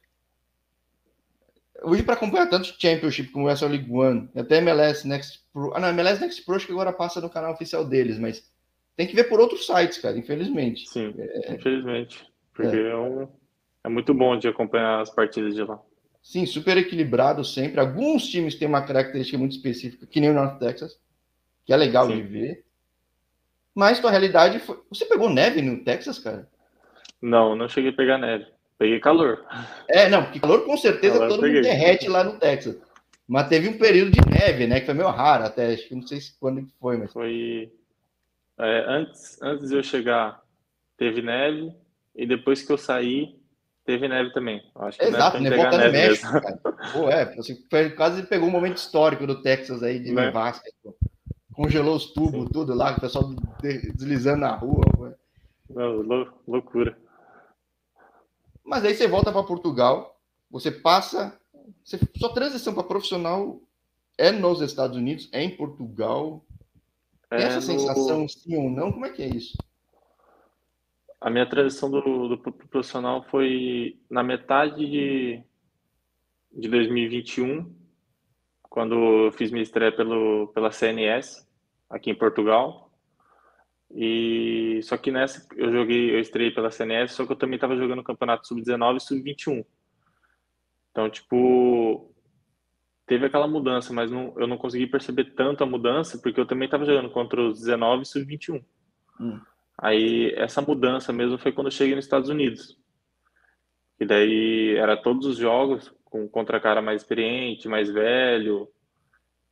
Hoje, 1.82 2.02
para 2.02 2.14
acompanhar 2.14 2.48
tanto 2.48 2.74
Championship 2.78 3.30
como 3.30 3.48
essa 3.48 3.66
League 3.66 3.90
One, 3.90 4.30
até 4.34 4.56
MLS 4.56 5.06
Next 5.06 5.42
Pro. 5.52 5.74
Ah, 5.74 5.80
não, 5.80 5.88
MLS 5.88 6.20
Next 6.20 6.42
Pro 6.44 6.54
acho 6.54 6.66
que 6.66 6.72
agora 6.72 6.92
passa 6.92 7.20
no 7.20 7.28
canal 7.28 7.52
oficial 7.52 7.84
deles, 7.84 8.18
mas 8.18 8.50
tem 8.96 9.06
que 9.06 9.14
ver 9.14 9.24
por 9.24 9.38
outros 9.38 9.66
sites, 9.66 9.98
cara, 9.98 10.16
infelizmente. 10.16 10.88
Sim, 10.88 11.12
é... 11.18 11.52
infelizmente. 11.52 12.24
Porque 12.54 12.74
é. 12.74 12.88
É, 12.88 12.96
um, 12.96 13.28
é 13.84 13.88
muito 13.88 14.14
bom 14.14 14.38
de 14.38 14.48
acompanhar 14.48 15.02
as 15.02 15.10
partidas 15.10 15.54
de 15.54 15.62
lá. 15.62 15.78
Sim, 16.22 16.46
super 16.46 16.78
equilibrado 16.78 17.44
sempre. 17.44 17.80
Alguns 17.80 18.26
times 18.28 18.54
têm 18.54 18.66
uma 18.66 18.80
característica 18.80 19.36
muito 19.36 19.56
específica, 19.56 20.06
que 20.06 20.20
nem 20.20 20.30
o 20.30 20.34
North 20.34 20.58
Texas, 20.58 20.98
que 21.66 21.72
é 21.72 21.76
legal 21.76 22.06
Sim. 22.06 22.16
de 22.16 22.22
ver. 22.22 22.64
Mas 23.74 23.98
tua 23.98 24.10
realidade 24.10 24.58
foi. 24.60 24.80
Você 24.88 25.04
pegou 25.04 25.28
neve 25.28 25.60
no 25.60 25.82
Texas, 25.82 26.18
cara? 26.18 26.48
Não, 27.20 27.56
não 27.56 27.68
cheguei 27.68 27.90
a 27.90 27.94
pegar 27.94 28.18
neve. 28.18 28.46
Peguei 28.78 29.00
calor. 29.00 29.44
É, 29.88 30.08
não, 30.08 30.24
porque 30.24 30.40
calor 30.40 30.64
com 30.64 30.76
certeza 30.76 31.18
calor 31.18 31.28
todo 31.28 31.46
mundo 31.46 31.62
derrete 31.62 32.08
lá 32.08 32.22
no 32.22 32.38
Texas. 32.38 32.76
Mas 33.26 33.48
teve 33.48 33.68
um 33.68 33.78
período 33.78 34.10
de 34.10 34.20
neve, 34.28 34.66
né? 34.66 34.80
Que 34.80 34.86
foi 34.86 34.94
meio 34.94 35.08
raro 35.08 35.44
até. 35.44 35.72
Acho 35.72 35.88
que 35.88 35.94
não 35.94 36.06
sei 36.06 36.20
se 36.20 36.38
quando 36.38 36.66
foi, 36.78 36.96
mas. 36.96 37.12
Foi. 37.12 37.72
É, 38.58 38.84
antes, 38.86 39.40
antes 39.42 39.68
de 39.70 39.76
eu 39.76 39.82
chegar, 39.82 40.40
teve 40.96 41.22
neve 41.22 41.74
e 42.14 42.26
depois 42.26 42.62
que 42.62 42.70
eu 42.70 42.78
saí, 42.78 43.36
teve 43.84 44.06
neve 44.06 44.32
também. 44.32 44.62
Acho 44.76 44.98
que 44.98 45.04
Exato, 45.06 45.40
nevou 45.40 45.66
até 45.66 45.86
no 45.86 45.92
México, 45.92 46.32
cara. 46.40 46.60
Pô, 46.92 47.08
é, 47.08 47.34
você 47.34 47.90
quase 47.90 48.22
pegou 48.24 48.48
um 48.48 48.52
momento 48.52 48.76
histórico 48.76 49.26
do 49.26 49.42
Texas 49.42 49.82
aí 49.82 49.98
de 49.98 50.12
né? 50.12 50.26
nevasca. 50.26 50.70
Congelou 51.54 51.96
os 51.96 52.06
tubos, 52.06 52.46
Sim. 52.46 52.52
tudo 52.52 52.74
lá, 52.74 52.96
o 52.96 53.00
pessoal 53.00 53.32
deslizando 53.94 54.40
na 54.40 54.56
rua. 54.56 55.16
Não, 55.70 56.32
loucura. 56.46 56.98
Mas 58.64 58.84
aí 58.84 58.94
você 58.94 59.06
volta 59.06 59.30
para 59.30 59.42
Portugal, 59.42 60.20
você 60.50 60.70
passa. 60.70 61.38
Você, 61.84 61.98
sua 62.16 62.32
transição 62.34 62.74
para 62.74 62.82
profissional 62.82 63.60
é 64.18 64.32
nos 64.32 64.60
Estados 64.60 64.96
Unidos, 64.96 65.28
é 65.32 65.42
em 65.42 65.56
Portugal. 65.56 66.44
Tem 67.30 67.38
é 67.40 67.42
essa 67.44 67.56
no... 67.56 67.62
sensação, 67.62 68.28
sim 68.28 68.56
ou 68.56 68.70
não? 68.70 68.92
Como 68.92 69.06
é 69.06 69.10
que 69.10 69.22
é 69.22 69.28
isso? 69.28 69.56
A 71.20 71.30
minha 71.30 71.48
transição 71.48 71.90
do, 71.90 72.28
do 72.28 72.38
profissional 72.38 73.24
foi 73.30 73.98
na 74.10 74.22
metade 74.22 74.86
de, 74.86 75.42
de 76.52 76.68
2021, 76.68 77.72
quando 78.74 79.30
fiz 79.30 79.52
minha 79.52 79.62
estreia 79.62 79.92
pelo, 79.92 80.48
pela 80.48 80.72
CNS, 80.72 81.48
aqui 81.88 82.10
em 82.10 82.14
Portugal. 82.14 82.90
E 83.88 84.80
só 84.82 84.96
que 84.96 85.12
nessa 85.12 85.46
eu 85.54 85.70
joguei, 85.70 86.12
eu 86.12 86.18
estreiei 86.18 86.50
pela 86.50 86.72
CNS, 86.72 87.12
só 87.12 87.24
que 87.24 87.30
eu 87.30 87.36
também 87.36 87.54
estava 87.54 87.76
jogando 87.76 88.02
campeonato 88.02 88.48
sub-19 88.48 88.96
e 88.96 89.00
sub-21. 89.00 89.64
Então, 90.90 91.08
tipo, 91.08 92.12
teve 93.06 93.26
aquela 93.26 93.46
mudança, 93.46 93.92
mas 93.92 94.10
não, 94.10 94.34
eu 94.36 94.48
não 94.48 94.58
consegui 94.58 94.88
perceber 94.88 95.36
tanto 95.36 95.62
a 95.62 95.68
mudança, 95.68 96.18
porque 96.18 96.40
eu 96.40 96.46
também 96.46 96.66
estava 96.66 96.84
jogando 96.84 97.10
contra 97.10 97.40
os 97.40 97.60
19 97.60 98.02
e 98.02 98.06
sub-21. 98.06 98.64
Hum. 99.20 99.40
Aí 99.78 100.34
essa 100.34 100.60
mudança 100.60 101.12
mesmo 101.12 101.38
foi 101.38 101.52
quando 101.52 101.68
eu 101.68 101.70
cheguei 101.70 101.94
nos 101.94 102.06
Estados 102.06 102.28
Unidos. 102.28 102.76
E 104.00 104.04
daí 104.04 104.74
era 104.76 104.96
todos 104.96 105.26
os 105.28 105.36
jogos 105.36 105.94
com 106.14 106.28
contra 106.28 106.60
cara 106.60 106.80
mais 106.80 107.02
experiente, 107.02 107.66
mais 107.66 107.90
velho, 107.90 108.70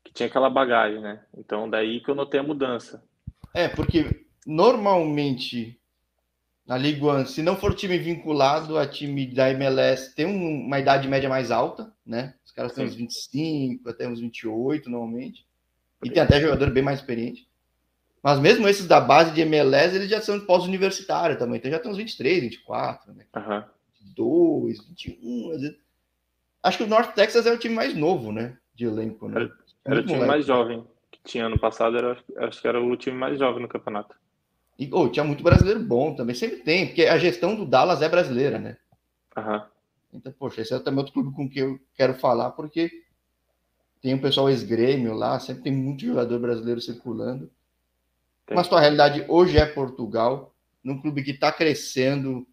que 0.05 0.12
tinha 0.12 0.29
aquela 0.29 0.48
bagagem, 0.48 1.01
né? 1.01 1.25
Então 1.37 1.68
daí 1.68 2.01
que 2.01 2.09
eu 2.09 2.14
notei 2.14 2.38
a 2.38 2.44
mudança. 2.44 3.03
É, 3.53 3.66
porque 3.66 4.25
normalmente 4.46 5.77
na 6.64 6.79
Liga 6.79 7.05
One, 7.05 7.27
se 7.27 7.42
não 7.42 7.57
for 7.57 7.75
time 7.75 7.98
vinculado 7.98 8.79
a 8.79 8.87
time 8.87 9.27
da 9.27 9.51
MLS, 9.51 10.14
tem 10.14 10.25
uma 10.25 10.79
idade 10.79 11.09
média 11.09 11.29
mais 11.29 11.51
alta, 11.51 11.92
né? 12.07 12.35
Os 12.46 12.53
caras 12.53 12.72
têm 12.72 12.85
uns 12.85 12.94
25, 12.94 13.90
até 13.90 14.07
uns 14.07 14.20
28 14.20 14.88
normalmente. 14.88 15.44
E 16.05 16.11
tem 16.11 16.22
até 16.22 16.40
jogador 16.40 16.70
bem 16.70 16.83
mais 16.83 17.01
experiente. 17.01 17.48
Mas 18.22 18.38
mesmo 18.38 18.68
esses 18.68 18.87
da 18.87 19.01
base 19.01 19.35
de 19.35 19.40
MLS, 19.40 19.96
eles 19.96 20.09
já 20.09 20.20
são 20.20 20.38
pós-universitário 20.38 21.37
também. 21.37 21.59
Então 21.59 21.72
já 21.72 21.81
tem 21.81 21.90
uns 21.90 21.96
23, 21.96 22.40
24, 22.40 23.12
né? 23.14 23.25
Uhum. 23.35 23.64
22, 24.14 24.87
21. 24.87 25.51
Às 25.51 25.61
vezes. 25.61 25.82
Acho 26.62 26.79
que 26.79 26.85
o 26.85 26.88
North 26.88 27.14
Texas 27.14 27.46
é 27.46 27.53
o 27.53 27.59
time 27.59 27.75
mais 27.75 27.94
novo, 27.94 28.33
né? 28.33 28.57
De 28.75 28.85
elenco, 28.85 29.29
né? 29.29 29.42
Era, 29.42 29.53
era 29.85 30.01
o 30.01 30.03
time 30.03 30.14
moleque. 30.14 30.31
mais 30.31 30.46
jovem 30.46 30.87
que 31.11 31.20
tinha 31.25 31.46
ano 31.46 31.59
passado. 31.59 31.96
Era, 31.96 32.16
acho 32.38 32.61
que 32.61 32.68
era 32.68 32.81
o 32.81 32.96
time 32.96 33.16
mais 33.16 33.38
jovem 33.38 33.62
no 33.62 33.68
campeonato. 33.68 34.14
E 34.79 34.88
oh, 34.92 35.09
tinha 35.09 35.25
muito 35.25 35.42
brasileiro 35.42 35.81
bom 35.81 36.14
também. 36.14 36.35
Sempre 36.35 36.59
tem, 36.59 36.87
porque 36.87 37.03
a 37.03 37.18
gestão 37.18 37.55
do 37.55 37.66
Dallas 37.66 38.03
é 38.03 38.09
brasileira, 38.09 38.59
né? 38.59 38.77
Uhum. 39.37 39.62
Então, 40.12 40.33
poxa, 40.38 40.61
esse 40.61 40.75
é 40.75 40.79
também 40.79 40.98
outro 40.98 41.14
clube 41.14 41.35
com 41.35 41.48
que 41.48 41.59
eu 41.59 41.81
quero 41.94 42.14
falar, 42.14 42.51
porque 42.51 42.90
tem 44.01 44.14
um 44.14 44.20
pessoal 44.20 44.51
ex-grêmio 44.51 45.14
lá, 45.14 45.38
sempre 45.38 45.62
tem 45.62 45.72
muito 45.72 46.05
jogador 46.05 46.38
brasileiro 46.38 46.81
circulando. 46.81 47.51
Tem. 48.46 48.57
Mas 48.57 48.68
tua 48.68 48.81
realidade 48.81 49.25
hoje 49.29 49.57
é 49.57 49.64
Portugal, 49.64 50.55
num 50.83 51.01
clube 51.01 51.22
que 51.22 51.31
está 51.31 51.51
crescendo, 51.51 52.46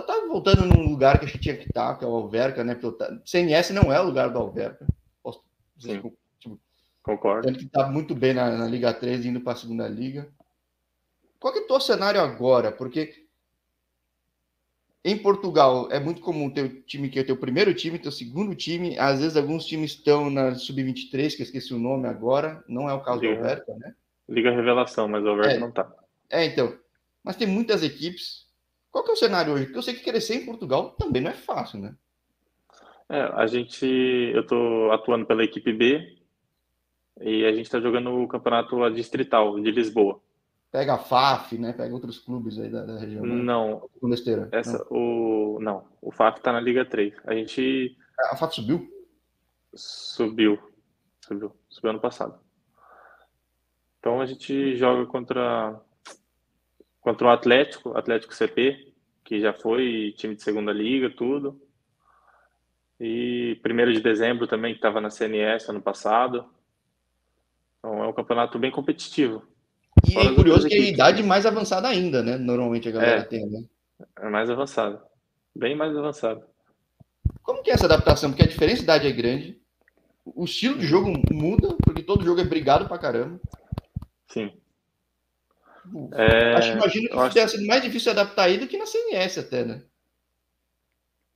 tá, 0.00 0.02
tá 0.02 0.26
voltando 0.26 0.64
num 0.64 0.88
lugar 0.88 1.18
que 1.18 1.26
a 1.26 1.28
gente 1.28 1.40
tinha 1.40 1.56
que 1.56 1.68
estar, 1.68 1.92
tá, 1.92 1.98
que 1.98 2.04
é 2.04 2.08
o 2.08 2.14
Alverca, 2.14 2.64
né? 2.64 2.78
CNS 3.24 3.72
não 3.72 3.92
é 3.92 4.00
o 4.00 4.04
lugar 4.04 4.30
do 4.30 4.38
Alverca. 4.38 4.86
Posso 5.22 5.42
dizer, 5.76 6.02
tipo, 6.38 6.58
Concordo. 7.02 7.48
Ele 7.48 7.58
que 7.58 7.66
tá 7.66 7.88
muito 7.88 8.14
bem 8.14 8.32
na, 8.32 8.56
na 8.56 8.66
Liga 8.66 8.94
3, 8.94 9.26
indo 9.26 9.40
para 9.40 9.52
a 9.52 9.56
segunda 9.56 9.88
liga. 9.88 10.32
Qual 11.38 11.52
que 11.52 11.58
é 11.58 11.62
o 11.62 11.66
teu 11.66 11.80
cenário 11.80 12.20
agora? 12.20 12.70
Porque 12.70 13.26
em 15.04 15.18
Portugal 15.18 15.88
é 15.90 15.98
muito 15.98 16.20
comum 16.20 16.48
ter 16.48 16.64
o 16.64 16.82
time 16.82 17.08
que 17.08 17.18
é 17.18 17.22
o 17.22 17.26
teu 17.26 17.36
primeiro 17.36 17.74
time, 17.74 17.98
teu 17.98 18.12
segundo 18.12 18.54
time. 18.54 18.96
Às 18.96 19.20
vezes 19.20 19.36
alguns 19.36 19.66
times 19.66 19.90
estão 19.90 20.30
na 20.30 20.54
sub-23, 20.54 21.34
que 21.34 21.42
eu 21.42 21.46
esqueci 21.46 21.74
o 21.74 21.78
nome 21.78 22.06
agora. 22.06 22.62
Não 22.68 22.88
é 22.88 22.94
o 22.94 23.00
caso 23.00 23.20
Liga, 23.20 23.34
do 23.34 23.40
Alverca, 23.40 23.74
né? 23.74 23.94
Liga 24.28 24.50
Revelação, 24.52 25.08
mas 25.08 25.24
o 25.24 25.28
Alverca 25.28 25.54
é, 25.54 25.58
não 25.58 25.72
tá. 25.72 25.92
É, 26.30 26.44
então. 26.44 26.78
Mas 27.24 27.34
tem 27.34 27.48
muitas 27.48 27.82
equipes. 27.82 28.46
Qual 28.92 29.02
que 29.02 29.10
é 29.10 29.14
o 29.14 29.16
cenário 29.16 29.54
hoje? 29.54 29.64
Porque 29.64 29.78
eu 29.78 29.82
sei 29.82 29.94
que 29.94 30.04
crescer 30.04 30.34
em 30.34 30.44
Portugal 30.44 30.90
também 30.90 31.22
não 31.22 31.30
é 31.30 31.34
fácil, 31.34 31.80
né? 31.80 31.96
É, 33.08 33.22
a 33.34 33.46
gente, 33.46 33.86
eu 33.86 34.42
estou 34.42 34.92
atuando 34.92 35.26
pela 35.26 35.42
equipe 35.42 35.72
B 35.72 36.18
e 37.20 37.44
a 37.44 37.52
gente 37.52 37.64
está 37.64 37.80
jogando 37.80 38.10
o 38.10 38.28
campeonato 38.28 38.90
distrital 38.90 39.58
de 39.58 39.70
Lisboa. 39.70 40.20
Pega 40.70 40.94
a 40.94 40.98
FAF, 40.98 41.58
né? 41.58 41.72
Pega 41.72 41.92
outros 41.92 42.18
clubes 42.18 42.58
aí 42.58 42.70
da, 42.70 42.84
da 42.84 42.98
região. 42.98 43.24
Né? 43.24 43.34
Não. 43.34 43.88
Né? 44.02 44.48
Essa, 44.52 44.78
não. 44.78 44.86
O, 44.90 45.60
não, 45.60 45.84
o 46.00 46.10
FAF 46.10 46.38
está 46.38 46.52
na 46.52 46.60
Liga 46.60 46.84
3. 46.84 47.14
A 47.26 47.34
gente. 47.34 47.96
A 48.30 48.36
FAF 48.36 48.54
subiu? 48.54 48.90
Subiu. 49.74 50.58
Subiu. 51.20 51.52
Subiu 51.68 51.90
ano 51.90 52.00
passado. 52.00 52.38
Então 53.98 54.20
a 54.20 54.26
gente 54.26 54.74
joga 54.76 55.06
contra 55.06 55.78
contra 57.02 57.26
o 57.26 57.30
Atlético, 57.30 57.94
Atlético 57.96 58.34
CP, 58.34 58.94
que 59.24 59.40
já 59.40 59.52
foi 59.52 60.14
time 60.16 60.34
de 60.34 60.42
segunda 60.42 60.72
liga, 60.72 61.10
tudo. 61.10 61.60
E 62.98 63.58
primeiro 63.62 63.92
de 63.92 64.00
dezembro 64.00 64.46
também, 64.46 64.72
que 64.72 64.78
estava 64.78 65.00
na 65.00 65.10
CNS 65.10 65.68
ano 65.68 65.82
passado. 65.82 66.46
Então 67.78 68.02
é 68.02 68.06
um 68.06 68.12
campeonato 68.12 68.58
bem 68.58 68.70
competitivo. 68.70 69.42
E 70.08 70.16
é 70.16 70.34
curioso 70.34 70.68
que 70.68 70.74
é 70.74 70.78
a 70.78 70.90
idade 70.90 71.22
mais 71.22 71.44
avançada 71.44 71.88
ainda, 71.88 72.22
né? 72.22 72.38
Normalmente 72.38 72.88
a 72.88 72.92
galera 72.92 73.20
é, 73.20 73.24
tem, 73.24 73.44
né? 73.46 73.64
É 74.20 74.28
mais 74.30 74.48
avançada. 74.48 75.02
Bem 75.54 75.74
mais 75.74 75.94
avançada. 75.96 76.46
Como 77.42 77.62
que 77.62 77.70
é 77.70 77.74
essa 77.74 77.86
adaptação? 77.86 78.30
Porque 78.30 78.44
a 78.44 78.48
diferença 78.48 78.78
de 78.78 78.84
idade 78.84 79.08
é 79.08 79.12
grande. 79.12 79.60
O 80.24 80.44
estilo 80.44 80.78
de 80.78 80.86
jogo 80.86 81.12
muda, 81.32 81.76
porque 81.82 82.02
todo 82.02 82.24
jogo 82.24 82.40
é 82.40 82.44
brigado 82.44 82.86
pra 82.86 82.98
caramba. 82.98 83.40
Sim. 84.28 84.52
É, 86.12 86.54
acho, 86.54 86.72
imagino 86.72 87.08
que 87.08 87.18
acho... 87.18 87.34
tenha 87.34 87.48
sido 87.48 87.66
mais 87.66 87.82
difícil 87.82 88.12
adaptar 88.12 88.44
aí 88.44 88.58
do 88.58 88.68
que 88.68 88.78
na 88.78 88.86
CNS 88.86 89.38
até, 89.38 89.64
né? 89.64 89.82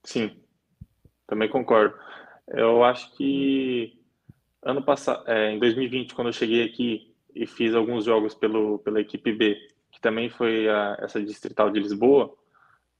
Sim, 0.05 0.41
também 1.27 1.49
concordo. 1.49 1.95
Eu 2.49 2.85
acho 2.85 3.13
que 3.17 3.99
ano 4.63 4.83
passado, 4.83 5.29
é, 5.29 5.53
em 5.53 5.59
2020, 5.59 6.15
quando 6.15 6.29
eu 6.29 6.33
cheguei 6.33 6.65
aqui 6.65 7.15
e 7.35 7.47
fiz 7.47 7.75
alguns 7.75 8.05
jogos 8.05 8.35
pelo, 8.35 8.79
pela 8.79 9.01
equipe 9.01 9.33
B, 9.33 9.57
que 9.91 10.01
também 10.01 10.29
foi 10.29 10.69
a, 10.69 10.97
essa 11.01 11.23
distrital 11.23 11.71
de 11.71 11.81
Lisboa, 11.81 12.35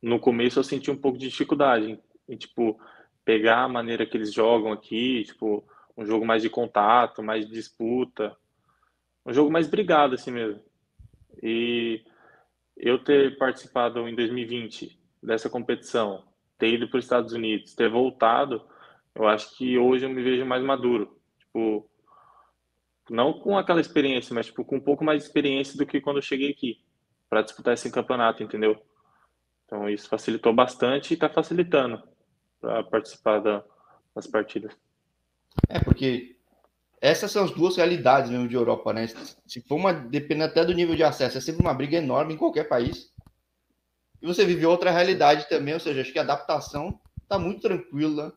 no 0.03 0.19
começo 0.19 0.59
eu 0.59 0.65
senti 0.65 0.91
um 0.91 0.97
pouco 0.97 1.19
de 1.19 1.29
dificuldade 1.29 1.99
em, 2.29 2.37
tipo, 2.37 2.79
pegar 3.25 3.63
a 3.63 3.69
maneira 3.69 4.07
que 4.07 4.17
eles 4.17 4.33
jogam 4.33 4.73
aqui, 4.73 5.25
tipo, 5.25 5.65
um 5.97 6.05
jogo 6.05 6.27
mais 6.27 6.43
de 6.43 6.51
contato, 6.51 7.23
mais 7.23 7.47
de 7.47 7.53
disputa, 7.53 8.37
um 9.25 9.33
jogo 9.33 9.51
mais 9.51 9.67
brigado 9.67 10.15
assim 10.15 10.31
mesmo. 10.31 10.61
E 11.43 12.05
eu 12.77 12.99
ter 12.99 13.37
participado 13.39 14.07
em 14.09 14.15
2020 14.15 14.99
dessa 15.23 15.49
competição, 15.49 16.25
ter 16.59 16.75
ido 16.75 16.89
para 16.89 16.99
os 16.99 17.05
Estados 17.05 17.33
Unidos, 17.33 17.75
ter 17.75 17.89
voltado, 17.89 18.63
eu 19.15 19.27
acho 19.27 19.57
que 19.57 19.79
hoje 19.79 20.05
eu 20.05 20.11
me 20.11 20.23
vejo 20.23 20.45
mais 20.45 20.63
maduro. 20.63 21.19
Tipo, 21.39 21.89
não 23.11 23.33
com 23.33 23.57
aquela 23.57 23.81
experiência, 23.81 24.35
mas 24.35 24.47
tipo, 24.47 24.65
com 24.65 24.77
um 24.77 24.81
pouco 24.81 25.05
mais 25.05 25.23
de 25.23 25.27
experiência 25.27 25.77
do 25.77 25.87
que 25.87 26.01
quando 26.01 26.17
eu 26.17 26.23
cheguei 26.23 26.51
aqui 26.51 26.81
para 27.29 27.43
disputar 27.43 27.75
esse 27.75 27.91
campeonato, 27.91 28.43
entendeu? 28.43 28.81
Então 29.65 29.89
isso 29.89 30.09
facilitou 30.09 30.53
bastante 30.53 31.11
e 31.11 31.15
está 31.15 31.29
facilitando 31.29 32.03
para 32.61 32.85
participar 32.85 33.41
da, 33.41 33.65
das 34.15 34.27
partidas. 34.27 34.77
É, 35.69 35.81
porque 35.81 36.36
essas 37.01 37.31
são 37.31 37.45
as 37.45 37.51
duas 37.51 37.77
realidades 37.77 38.31
mesmo 38.31 38.49
de 38.49 38.55
Europa, 38.55 38.93
né? 38.93 39.07
Se 39.47 39.61
for 39.63 39.77
uma, 39.77 39.93
dependendo 39.93 40.51
até 40.51 40.65
do 40.65 40.75
nível 40.75 40.97
de 40.97 41.05
acesso, 41.05 41.39
é 41.39 41.41
sempre 41.41 41.61
uma 41.61 41.75
briga 41.75 41.97
enorme 41.97 42.35
em 42.35 42.39
qualquer 42.39 42.65
país. 42.65 43.13
E 44.21 44.27
você 44.27 44.45
vive 44.45 44.65
outra 44.65 44.91
realidade 44.91 45.49
também, 45.49 45.75
ou 45.75 45.81
seja, 45.81 46.01
acho 46.01 46.13
que 46.13 46.19
a 46.19 46.23
adaptação 46.23 46.99
está 47.23 47.39
muito 47.39 47.61
tranquila, 47.61 48.33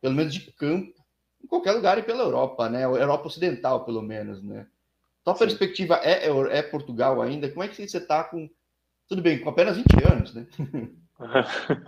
pelo 0.00 0.14
menos 0.14 0.32
de 0.32 0.52
campo, 0.52 0.94
em 1.42 1.46
qualquer 1.46 1.72
lugar 1.72 1.98
e 1.98 2.02
pela 2.02 2.22
Europa, 2.22 2.68
né? 2.68 2.84
Europa 2.84 3.26
Ocidental, 3.26 3.84
pelo 3.84 4.02
menos, 4.02 4.42
né? 4.42 4.66
Sim. 5.36 5.38
perspectiva 5.38 6.00
é, 6.02 6.28
é, 6.28 6.58
é, 6.58 6.62
Portugal 6.62 7.20
ainda? 7.20 7.50
Como 7.50 7.62
é 7.62 7.68
que 7.68 7.74
você 7.74 7.98
está 7.98 8.24
com. 8.24 8.48
Tudo 9.08 9.22
bem, 9.22 9.40
com 9.40 9.50
apenas 9.50 9.76
20 9.76 9.86
anos, 10.10 10.34
né? 10.34 10.46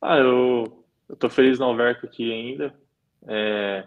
ah, 0.00 0.18
eu, 0.18 0.84
eu 1.08 1.16
tô 1.16 1.28
feliz 1.28 1.58
no 1.58 1.64
Alverco 1.64 2.06
aqui 2.06 2.32
ainda. 2.32 2.74
É, 3.26 3.86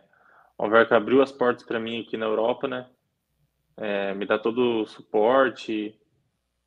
o 0.60 0.64
Alverca 0.64 0.98
abriu 0.98 1.22
as 1.22 1.32
portas 1.32 1.66
para 1.66 1.80
mim 1.80 2.02
aqui 2.02 2.18
na 2.18 2.26
Europa, 2.26 2.68
né? 2.68 2.86
É, 3.78 4.14
me 4.14 4.26
dá 4.26 4.38
todo 4.38 4.82
o 4.82 4.86
suporte, 4.86 5.98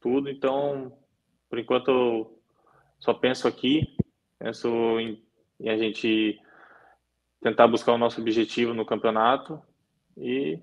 tudo. 0.00 0.30
Então, 0.30 0.96
por 1.50 1.58
enquanto, 1.58 1.90
eu 1.90 2.42
só 2.98 3.12
penso 3.12 3.46
aqui, 3.46 3.94
penso 4.38 4.68
em, 4.98 5.22
em 5.60 5.68
a 5.68 5.76
gente 5.76 6.40
tentar 7.42 7.68
buscar 7.68 7.92
o 7.92 7.98
nosso 7.98 8.18
objetivo 8.18 8.72
no 8.72 8.86
campeonato 8.86 9.60
e 10.16 10.58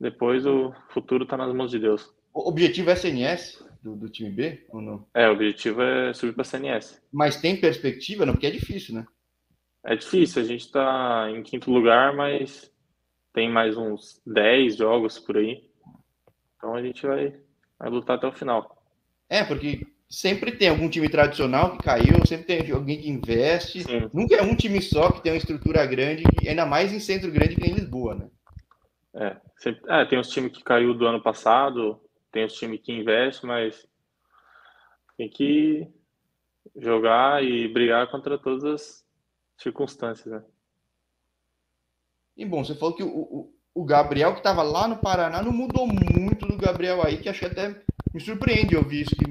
depois 0.00 0.46
o 0.46 0.72
futuro 0.88 1.24
está 1.24 1.36
nas 1.36 1.54
mãos 1.54 1.70
de 1.70 1.78
Deus. 1.78 2.10
O 2.32 2.48
objetivo 2.48 2.88
é 2.88 2.96
CNS 2.96 3.62
do, 3.82 3.94
do 3.94 4.08
time 4.08 4.30
B 4.30 4.64
ou 4.70 4.80
não? 4.80 5.06
É, 5.12 5.28
o 5.28 5.32
objetivo 5.32 5.82
é 5.82 6.14
subir 6.14 6.32
para 6.32 6.44
CNS. 6.44 7.02
Mas 7.12 7.36
tem 7.36 7.60
perspectiva, 7.60 8.24
não? 8.24 8.32
Porque 8.32 8.46
é 8.46 8.50
difícil, 8.50 8.94
né? 8.94 9.06
É 9.84 9.94
difícil, 9.94 10.40
a 10.40 10.44
gente 10.44 10.62
está 10.62 11.30
em 11.30 11.42
quinto 11.42 11.70
lugar, 11.70 12.16
mas 12.16 12.72
tem 13.34 13.50
mais 13.50 13.76
uns 13.76 14.22
10 14.26 14.76
jogos 14.76 15.18
por 15.18 15.36
aí. 15.36 15.68
Então 16.56 16.74
a 16.74 16.82
gente 16.82 17.06
vai, 17.06 17.34
vai 17.78 17.90
lutar 17.90 18.16
até 18.16 18.26
o 18.26 18.32
final. 18.32 18.82
É, 19.28 19.44
porque 19.44 19.86
sempre 20.08 20.52
tem 20.52 20.68
algum 20.68 20.88
time 20.88 21.08
tradicional 21.08 21.72
que 21.72 21.84
caiu, 21.84 22.24
sempre 22.26 22.46
tem 22.46 22.70
alguém 22.70 23.02
que 23.02 23.10
investe. 23.10 23.82
Sim. 23.82 24.08
Nunca 24.14 24.36
é 24.36 24.42
um 24.42 24.56
time 24.56 24.80
só 24.80 25.10
que 25.12 25.22
tem 25.22 25.32
uma 25.32 25.38
estrutura 25.38 25.84
grande, 25.84 26.24
ainda 26.48 26.64
mais 26.64 26.92
em 26.92 27.00
centro 27.00 27.30
grande 27.30 27.56
que 27.56 27.68
em 27.68 27.74
Lisboa, 27.74 28.14
né? 28.14 28.30
É, 29.16 29.36
sempre, 29.58 29.82
é 29.88 30.04
tem 30.06 30.18
os 30.18 30.30
times 30.30 30.52
que 30.52 30.64
caiu 30.64 30.94
do 30.94 31.06
ano 31.06 31.22
passado, 31.22 32.00
tem 32.32 32.44
os 32.44 32.54
times 32.54 32.80
que 32.80 32.92
investe, 32.92 33.44
mas 33.44 33.86
tem 35.16 35.28
que 35.28 35.86
jogar 36.76 37.44
e 37.44 37.68
brigar 37.68 38.10
contra 38.10 38.38
todas 38.38 38.64
as 38.64 39.03
circunstâncias, 39.56 40.32
né? 40.32 40.42
E 42.36 42.44
bom, 42.44 42.64
você 42.64 42.74
falou 42.74 42.94
que 42.94 43.02
o, 43.02 43.52
o, 43.74 43.84
Gabriel 43.84 44.32
que 44.32 44.38
estava 44.38 44.62
lá 44.62 44.88
no 44.88 44.96
Paraná 44.96 45.40
não 45.40 45.52
mudou 45.52 45.86
muito 45.86 46.46
do 46.46 46.56
Gabriel 46.56 47.04
aí, 47.04 47.18
que 47.18 47.28
achei 47.28 47.48
até 47.48 47.80
me 48.12 48.20
surpreende 48.20 48.76
ouvir 48.76 49.02
isso. 49.02 49.14
Que 49.14 49.24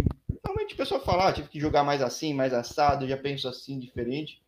normalmente 0.43 0.73
a 0.73 0.77
pessoa 0.77 1.01
fala, 1.01 1.27
ah, 1.27 1.33
tive 1.33 1.49
que 1.49 1.59
jogar 1.59 1.83
mais 1.83 2.01
assim, 2.01 2.33
mais 2.33 2.53
assado, 2.53 3.07
já 3.07 3.17
penso 3.17 3.47
assim, 3.47 3.77
diferente. 3.77 4.41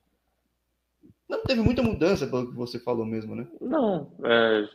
Não 1.27 1.43
teve 1.43 1.61
muita 1.61 1.81
mudança 1.81 2.27
pelo 2.27 2.49
que 2.49 2.55
você 2.55 2.79
falou 2.79 3.05
mesmo, 3.05 3.35
né? 3.35 3.47
Não, 3.59 4.11
é, 4.23 4.69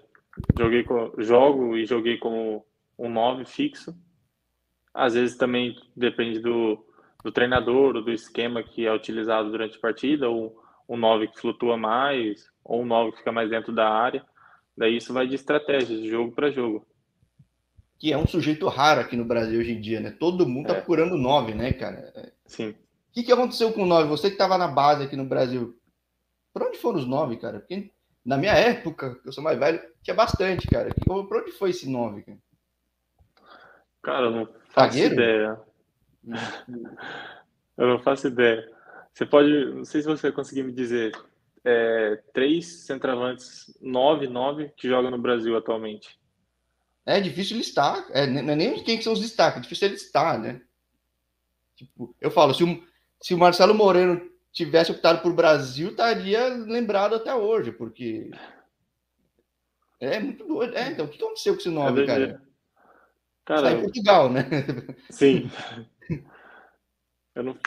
joguei 0.59 0.85
com, 0.85 1.13
jogo 1.19 1.77
e 1.77 1.87
joguei 1.87 2.19
como 2.19 2.65
um 2.99 3.09
9 3.09 3.45
fixo. 3.47 3.97
Às 4.93 5.15
vezes 5.15 5.37
também 5.37 5.77
depende 5.97 6.41
do, 6.41 6.85
do 7.25 7.33
treinador 7.33 7.97
ou 7.97 8.03
do 8.03 8.13
esquema 8.13 8.63
que 8.63 8.87
é 8.87 8.93
utilizado 8.93 9.51
durante 9.51 9.79
a 9.79 9.81
partida, 9.81 10.29
ou 10.29 10.61
um 10.91 10.97
9 10.97 11.29
que 11.29 11.39
flutua 11.39 11.77
mais, 11.77 12.51
ou 12.65 12.83
um 12.83 12.85
9 12.85 13.13
que 13.13 13.19
fica 13.19 13.31
mais 13.31 13.49
dentro 13.49 13.73
da 13.73 13.89
área. 13.89 14.25
Daí 14.77 14.97
isso 14.97 15.13
vai 15.13 15.27
de 15.27 15.37
estratégia, 15.37 15.97
de 15.97 16.11
jogo 16.11 16.33
para 16.33 16.51
jogo. 16.51 16.85
Que 17.97 18.13
é 18.13 18.19
um 18.19 18.27
sujeito 18.27 18.67
raro 18.67 19.01
aqui 19.01 19.17
no 19.17 19.25
Brasil 19.25 19.61
hoje 19.61 19.73
em 19.73 19.81
dia, 19.81 20.01
né? 20.01 20.11
Todo 20.11 20.49
mundo 20.49 20.67
tá 20.67 20.73
é. 20.73 20.77
procurando 20.77 21.17
9, 21.17 21.55
né, 21.55 21.73
cara? 21.73 22.13
Sim. 22.45 22.71
O 22.71 22.77
que, 23.13 23.23
que 23.23 23.33
aconteceu 23.33 23.73
com 23.73 23.85
o 23.85 23.87
9? 23.87 24.09
Você 24.09 24.29
que 24.29 24.35
estava 24.35 24.59
na 24.59 24.67
base 24.67 25.05
aqui 25.05 25.15
no 25.15 25.25
Brasil, 25.25 25.79
para 26.53 26.67
onde 26.67 26.79
foram 26.79 26.99
os 26.99 27.07
9, 27.07 27.37
cara? 27.37 27.61
Porque 27.61 27.93
na 28.25 28.37
minha 28.37 28.53
época, 28.53 29.17
eu 29.25 29.33
sou 29.33 29.45
mais 29.45 29.59
velho, 29.59 29.81
tinha 30.03 30.15
bastante, 30.15 30.67
cara. 30.67 30.91
Para 31.07 31.39
onde 31.39 31.53
foi 31.53 31.71
esse 31.71 31.89
9, 31.89 32.23
cara? 32.23 32.39
Cara, 34.03 34.27
eu 34.27 34.31
não 34.31 34.49
faço 34.71 34.97
Zagueiro? 34.97 35.15
ideia. 35.15 35.61
eu 37.79 37.87
não 37.87 37.99
faço 38.01 38.27
ideia. 38.27 38.80
Você 39.13 39.27
pode, 39.27 39.51
não 39.75 39.85
sei 39.85 40.03
se 40.03 40.09
você 40.09 40.23
vai 40.29 40.33
conseguir 40.33 40.63
me 40.63 40.73
dizer, 40.73 41.13
é, 41.65 42.23
três 42.33 42.85
centroavantes 42.87 43.77
9-9 43.83 44.73
que 44.77 44.89
jogam 44.89 45.11
no 45.11 45.19
Brasil 45.19 45.57
atualmente. 45.57 46.19
É 47.05 47.21
difícil 47.21 47.57
listar, 47.57 48.07
é, 48.11 48.27
não 48.27 48.53
é 48.53 48.57
nem 48.57 48.83
quem 48.85 49.01
são 49.01 49.13
os 49.13 49.21
destaques, 49.21 49.59
é 49.59 49.63
difícil 49.63 49.89
listar, 49.89 50.39
né? 50.39 50.61
Tipo, 51.75 52.15
eu 52.21 52.31
falo, 52.31 52.55
se 52.55 52.63
um, 52.63 52.85
se 53.21 53.35
o 53.35 53.39
Marcelo 53.39 53.75
Moreno 53.75 54.31
tivesse 54.53 54.93
optado 54.93 55.23
por 55.23 55.33
Brasil, 55.33 55.91
estaria 55.91 56.49
lembrado 56.49 57.15
até 57.15 57.35
hoje, 57.35 57.73
porque 57.73 58.31
é 59.99 60.21
muito 60.21 60.47
doido. 60.47 60.77
É, 60.77 60.91
então, 60.91 61.07
o 61.07 61.09
que 61.09 61.23
aconteceu 61.23 61.55
com 61.55 61.61
esse 61.61 61.71
nome, 61.71 62.03
é 62.03 62.07
cara? 62.07 62.43
Cara, 63.45 63.61
Está 63.69 63.73
em 63.73 63.83
Portugal, 63.83 64.31
né? 64.31 64.43
Sim. 65.11 65.51
Eu 67.35 67.45
não, 67.45 67.59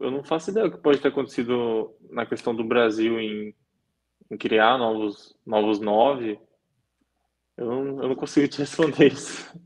eu 0.00 0.10
não 0.10 0.24
faço 0.24 0.50
ideia 0.50 0.68
do 0.68 0.76
que 0.76 0.82
pode 0.82 1.00
ter 1.00 1.08
acontecido 1.08 1.94
na 2.10 2.26
questão 2.26 2.54
do 2.54 2.64
Brasil 2.64 3.18
em, 3.20 3.54
em 4.30 4.36
criar 4.36 4.78
novos, 4.78 5.36
novos 5.46 5.80
nove. 5.80 6.38
Eu 7.56 7.66
não, 7.66 8.02
eu 8.02 8.08
não 8.08 8.16
consigo 8.16 8.48
te 8.48 8.58
responder 8.58 9.12
isso. 9.12 9.56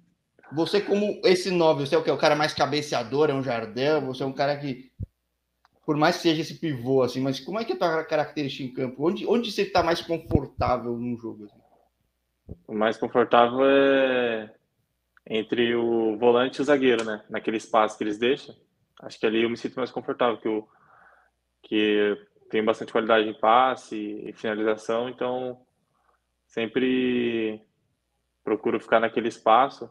Você, 0.52 0.80
como 0.80 1.20
esse 1.24 1.50
nove, 1.50 1.86
você 1.86 1.94
é 1.94 1.98
o 1.98 2.02
que? 2.02 2.10
O 2.10 2.18
cara 2.18 2.34
mais 2.34 2.54
cabeceador, 2.54 3.30
é 3.30 3.34
um 3.34 3.42
Jardel? 3.42 4.00
Você 4.02 4.22
é 4.22 4.26
um 4.26 4.32
cara 4.32 4.56
que, 4.56 4.90
por 5.84 5.96
mais 5.96 6.16
que 6.16 6.22
seja 6.22 6.40
esse 6.40 6.58
pivô, 6.58 7.02
assim, 7.02 7.20
mas 7.20 7.38
como 7.40 7.58
é 7.58 7.64
que 7.64 7.72
é 7.72 7.74
a 7.74 7.78
tua 7.78 8.04
característica 8.04 8.64
em 8.64 8.72
campo? 8.72 9.06
Onde, 9.06 9.26
onde 9.26 9.52
você 9.52 9.62
está 9.62 9.82
mais 9.82 10.00
confortável 10.00 10.96
num 10.96 11.18
jogo? 11.18 11.44
Assim? 11.44 11.60
O 12.66 12.74
mais 12.74 12.96
confortável 12.96 13.60
é 13.64 14.54
entre 15.28 15.74
o 15.74 16.16
volante 16.16 16.58
e 16.58 16.62
o 16.62 16.64
zagueiro, 16.64 17.04
né? 17.04 17.22
Naquele 17.28 17.58
espaço 17.58 17.98
que 17.98 18.04
eles 18.04 18.18
deixam. 18.18 18.54
Acho 19.00 19.18
que 19.18 19.26
ali 19.26 19.42
eu 19.42 19.50
me 19.50 19.56
sinto 19.56 19.76
mais 19.76 19.90
confortável, 19.90 20.38
que, 20.38 20.48
eu, 20.48 20.68
que 21.62 22.26
tem 22.50 22.64
bastante 22.64 22.92
qualidade 22.92 23.28
em 23.28 23.34
passe 23.34 23.96
e 23.96 24.32
finalização, 24.32 25.08
então 25.08 25.60
sempre 26.46 27.62
procuro 28.42 28.80
ficar 28.80 29.00
naquele 29.00 29.28
espaço. 29.28 29.88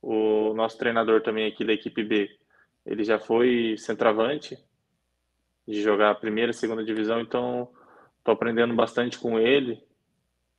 O 0.00 0.52
nosso 0.54 0.76
treinador 0.76 1.22
também 1.22 1.46
aqui 1.46 1.64
da 1.64 1.72
equipe 1.72 2.02
B, 2.02 2.28
ele 2.84 3.04
já 3.04 3.18
foi 3.18 3.76
centroavante 3.78 4.58
de 5.66 5.80
jogar 5.80 6.10
a 6.10 6.14
primeira 6.14 6.50
e 6.50 6.54
segunda 6.54 6.84
divisão, 6.84 7.20
então 7.20 7.72
estou 8.18 8.34
aprendendo 8.34 8.74
bastante 8.74 9.18
com 9.18 9.38
ele 9.38 9.82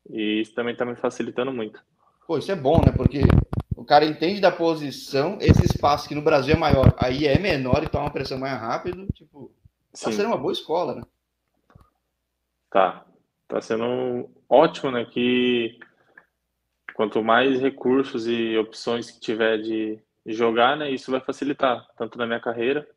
e 0.09 0.41
isso 0.41 0.53
também 0.53 0.73
está 0.73 0.85
me 0.85 0.95
facilitando 0.95 1.51
muito. 1.51 1.83
Pô, 2.25 2.37
isso 2.37 2.51
é 2.51 2.55
bom, 2.55 2.77
né? 2.77 2.93
Porque 2.95 3.19
o 3.83 3.85
cara 3.85 4.05
entende 4.05 4.39
da 4.39 4.49
posição, 4.49 5.37
esse 5.41 5.65
espaço 5.65 6.07
que 6.07 6.15
no 6.15 6.21
Brasil 6.21 6.55
é 6.55 6.57
maior, 6.57 6.95
aí 6.97 7.27
é 7.27 7.37
menor 7.37 7.83
e 7.83 7.89
toma 7.89 8.05
uma 8.05 8.13
pressão 8.13 8.39
mais 8.39 8.57
rápido, 8.57 9.05
tipo, 9.13 9.51
tá 9.91 10.09
Sim. 10.09 10.13
sendo 10.13 10.27
uma 10.27 10.37
boa 10.37 10.53
escola, 10.53 10.95
né? 10.95 11.03
Tá. 12.71 13.05
Tá 13.45 13.59
sendo 13.59 14.29
ótimo, 14.47 14.89
né? 14.89 15.03
Que 15.03 15.77
quanto 16.95 17.21
mais 17.21 17.59
recursos 17.59 18.25
e 18.25 18.57
opções 18.57 19.11
que 19.11 19.19
tiver 19.19 19.57
de 19.57 19.99
jogar, 20.25 20.77
né? 20.77 20.89
Isso 20.89 21.11
vai 21.11 21.19
facilitar, 21.19 21.85
tanto 21.97 22.17
na 22.17 22.25
minha 22.25 22.39
carreira 22.39 22.87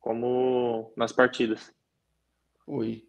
como 0.00 0.90
nas 0.96 1.12
partidas. 1.12 1.70
Oi. 2.66 3.04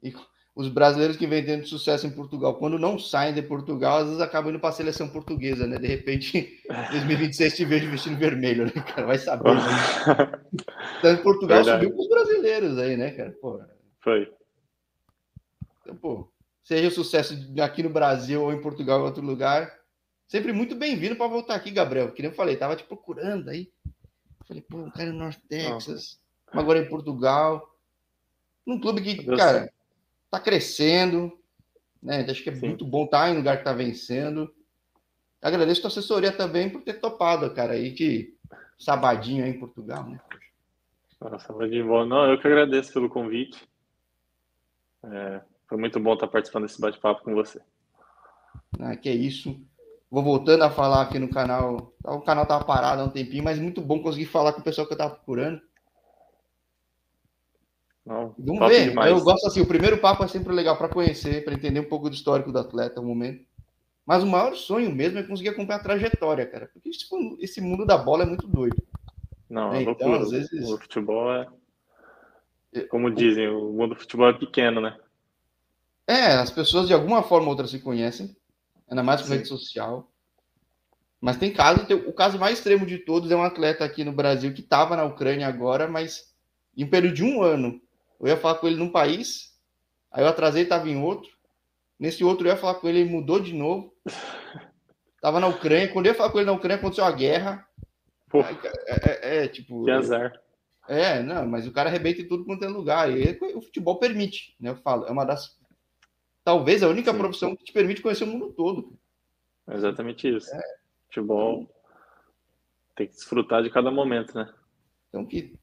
E 0.00 0.14
os 0.54 0.68
brasileiros 0.68 1.16
que 1.16 1.26
vêm 1.26 1.44
tendo 1.44 1.66
sucesso 1.66 2.06
em 2.06 2.10
Portugal, 2.10 2.54
quando 2.54 2.78
não 2.78 2.96
saem 2.96 3.34
de 3.34 3.42
Portugal, 3.42 3.98
às 3.98 4.06
vezes 4.06 4.20
acabam 4.20 4.50
indo 4.50 4.60
para 4.60 4.68
a 4.68 4.72
seleção 4.72 5.08
portuguesa, 5.08 5.66
né? 5.66 5.78
De 5.78 5.88
repente, 5.88 6.60
em 6.70 6.90
2026 6.92 7.56
te 7.56 7.64
vejo 7.64 7.90
vestindo 7.90 8.16
vermelho, 8.16 8.66
né, 8.66 8.82
cara? 8.82 9.06
Vai 9.06 9.18
saber. 9.18 9.54
Né? 9.54 9.60
Então, 10.98 11.16
Portugal 11.18 11.62
Verdade. 11.62 11.84
subiu 11.84 11.96
com 11.96 12.02
os 12.02 12.08
brasileiros 12.08 12.78
aí, 12.78 12.96
né, 12.96 13.10
cara? 13.10 13.36
Pô. 13.40 13.60
Foi. 14.00 14.32
Então, 15.82 15.96
pô, 15.96 16.30
seja 16.62 16.90
sucesso 16.90 17.34
aqui 17.60 17.82
no 17.82 17.90
Brasil 17.90 18.40
ou 18.40 18.52
em 18.52 18.60
Portugal 18.60 18.98
ou 18.98 19.04
em 19.04 19.08
outro 19.08 19.22
lugar, 19.22 19.70
sempre 20.26 20.52
muito 20.52 20.74
bem-vindo 20.74 21.16
para 21.16 21.26
voltar 21.26 21.56
aqui, 21.56 21.70
Gabriel. 21.70 22.12
Que 22.12 22.22
nem 22.22 22.30
eu 22.30 22.36
falei, 22.36 22.56
tava 22.56 22.76
te 22.76 22.84
procurando 22.84 23.50
aí. 23.50 23.70
Falei, 24.46 24.62
pô, 24.62 24.78
o 24.78 24.92
cara 24.92 25.08
é 25.08 25.12
North 25.12 25.38
Texas, 25.48 26.20
agora 26.52 26.78
em 26.78 26.88
Portugal. 26.88 27.68
Num 28.64 28.80
clube 28.80 29.02
que, 29.02 29.24
cara, 29.36 29.70
está 30.34 30.40
crescendo, 30.40 31.32
né? 32.02 32.26
Acho 32.28 32.42
que 32.42 32.50
é 32.50 32.54
Sim. 32.54 32.68
muito 32.68 32.84
bom 32.84 33.04
estar 33.04 33.22
tá 33.22 33.30
em 33.30 33.36
lugar 33.36 33.56
que 33.56 33.62
está 33.62 33.72
vencendo. 33.72 34.52
Agradeço 35.40 35.86
a 35.86 35.88
assessoria 35.88 36.32
também 36.32 36.68
por 36.68 36.82
ter 36.82 36.94
topado, 36.94 37.52
cara, 37.54 37.74
aí 37.74 37.92
que 37.92 38.34
sabadinho 38.78 39.44
aí 39.44 39.50
em 39.50 39.58
Portugal, 39.58 40.08
né? 40.08 40.20
Nossa, 41.20 41.46
sabadinho 41.46 41.86
bom. 41.86 42.04
Não, 42.04 42.30
eu 42.30 42.40
que 42.40 42.46
agradeço 42.46 42.92
pelo 42.92 43.08
convite. 43.08 43.62
É, 45.04 45.40
foi 45.68 45.78
muito 45.78 46.00
bom 46.00 46.14
estar 46.14 46.26
participando 46.26 46.64
desse 46.64 46.80
bate-papo 46.80 47.22
com 47.22 47.34
você. 47.34 47.60
Ah, 48.80 48.96
que 48.96 49.08
é 49.08 49.14
isso. 49.14 49.60
Vou 50.10 50.22
voltando 50.22 50.62
a 50.62 50.70
falar 50.70 51.02
aqui 51.02 51.18
no 51.18 51.28
canal. 51.28 51.94
O 52.04 52.20
canal 52.20 52.44
estava 52.44 52.64
parado 52.64 53.02
há 53.02 53.04
um 53.04 53.10
tempinho, 53.10 53.44
mas 53.44 53.58
muito 53.58 53.80
bom 53.80 54.02
conseguir 54.02 54.26
falar 54.26 54.52
com 54.52 54.60
o 54.60 54.64
pessoal 54.64 54.86
que 54.86 54.92
eu 54.92 54.96
estava 54.96 55.14
procurando. 55.14 55.60
Não, 58.04 58.34
Vamos 58.38 58.68
ver. 58.68 58.90
Demais. 58.90 59.10
Eu 59.10 59.22
gosto 59.22 59.46
assim, 59.46 59.60
o 59.60 59.66
primeiro 59.66 59.98
papo 59.98 60.24
é 60.24 60.28
sempre 60.28 60.52
legal 60.52 60.76
para 60.76 60.88
conhecer, 60.88 61.44
para 61.44 61.54
entender 61.54 61.80
um 61.80 61.88
pouco 61.88 62.10
do 62.10 62.14
histórico 62.14 62.52
do 62.52 62.58
atleta, 62.58 63.00
o 63.00 63.04
momento. 63.04 63.44
Mas 64.04 64.22
o 64.22 64.26
maior 64.26 64.54
sonho 64.54 64.94
mesmo 64.94 65.18
é 65.18 65.22
conseguir 65.22 65.48
acompanhar 65.48 65.80
a 65.80 65.82
trajetória, 65.82 66.44
cara. 66.44 66.68
Porque 66.72 66.90
esse 67.40 67.60
mundo 67.62 67.86
da 67.86 67.96
bola 67.96 68.24
é 68.24 68.26
muito 68.26 68.46
doido. 68.46 68.76
Não, 69.48 69.72
é, 69.72 69.82
então, 69.82 69.94
loucura. 70.08 70.22
às 70.22 70.30
vezes. 70.30 70.68
O 70.68 70.78
futebol 70.78 71.32
é. 71.32 71.48
Como 72.90 73.10
dizem, 73.10 73.48
o 73.48 73.72
mundo 73.72 73.94
do 73.94 74.00
futebol 74.00 74.28
é 74.28 74.38
pequeno, 74.38 74.80
né? 74.80 74.98
É, 76.06 76.34
as 76.34 76.50
pessoas 76.50 76.86
de 76.86 76.92
alguma 76.92 77.22
forma 77.22 77.46
ou 77.46 77.52
outra 77.52 77.66
se 77.66 77.78
conhecem, 77.78 78.36
ainda 78.90 79.02
mais 79.02 79.22
com 79.22 79.28
rede 79.28 79.48
social. 79.48 80.10
Mas 81.20 81.38
tem 81.38 81.52
caso, 81.52 81.86
o 82.06 82.12
caso 82.12 82.38
mais 82.38 82.58
extremo 82.58 82.84
de 82.84 82.98
todos 82.98 83.30
é 83.30 83.36
um 83.36 83.44
atleta 83.44 83.84
aqui 83.84 84.04
no 84.04 84.12
Brasil 84.12 84.52
que 84.52 84.60
estava 84.60 84.96
na 84.96 85.04
Ucrânia 85.04 85.46
agora, 85.46 85.88
mas 85.88 86.34
em 86.76 86.84
um 86.84 86.90
período 86.90 87.14
de 87.14 87.24
um 87.24 87.42
ano 87.42 87.80
eu 88.20 88.28
ia 88.28 88.36
falar 88.36 88.56
com 88.56 88.66
ele 88.66 88.76
num 88.76 88.90
país, 88.90 89.58
aí 90.10 90.22
eu 90.22 90.28
atrasei, 90.28 90.62
estava 90.62 90.88
em 90.88 91.00
outro. 91.02 91.30
Nesse 91.98 92.24
outro 92.24 92.46
eu 92.46 92.52
ia 92.52 92.56
falar 92.56 92.74
com 92.74 92.88
ele, 92.88 93.00
ele 93.00 93.10
mudou 93.10 93.38
de 93.40 93.52
novo. 93.52 93.94
Tava 95.20 95.40
na 95.40 95.46
Ucrânia. 95.46 95.90
Quando 95.92 96.06
eu 96.06 96.12
ia 96.12 96.16
falar 96.16 96.30
com 96.30 96.38
ele 96.38 96.46
na 96.46 96.52
Ucrânia, 96.52 96.76
aconteceu 96.76 97.04
a 97.04 97.10
guerra. 97.10 97.66
É, 98.34 99.38
é, 99.40 99.44
é, 99.44 99.48
tipo. 99.48 99.84
Que 99.84 99.90
azar. 99.90 100.32
É, 100.86 101.22
não, 101.22 101.46
mas 101.46 101.66
o 101.66 101.72
cara 101.72 101.88
arrebenta 101.88 102.20
em 102.20 102.28
tudo 102.28 102.44
quanto 102.44 102.64
é 102.64 102.68
lugar. 102.68 103.10
E 103.10 103.38
o 103.54 103.62
futebol 103.62 103.98
permite, 103.98 104.54
né? 104.60 104.70
Eu 104.70 104.76
falo, 104.76 105.06
é 105.06 105.10
uma 105.10 105.24
das. 105.24 105.58
Talvez 106.44 106.82
a 106.82 106.88
única 106.88 107.10
Sim. 107.12 107.18
profissão 107.18 107.56
que 107.56 107.64
te 107.64 107.72
permite 107.72 108.02
conhecer 108.02 108.24
o 108.24 108.26
mundo 108.26 108.52
todo. 108.52 108.98
exatamente 109.70 110.28
isso. 110.28 110.54
É. 110.54 110.60
Futebol 111.06 111.66
tem 112.94 113.06
que 113.06 113.14
desfrutar 113.14 113.62
de 113.62 113.70
cada 113.70 113.90
momento, 113.90 114.34
né? 114.34 114.52
Então, 115.08 115.24
que 115.24 115.54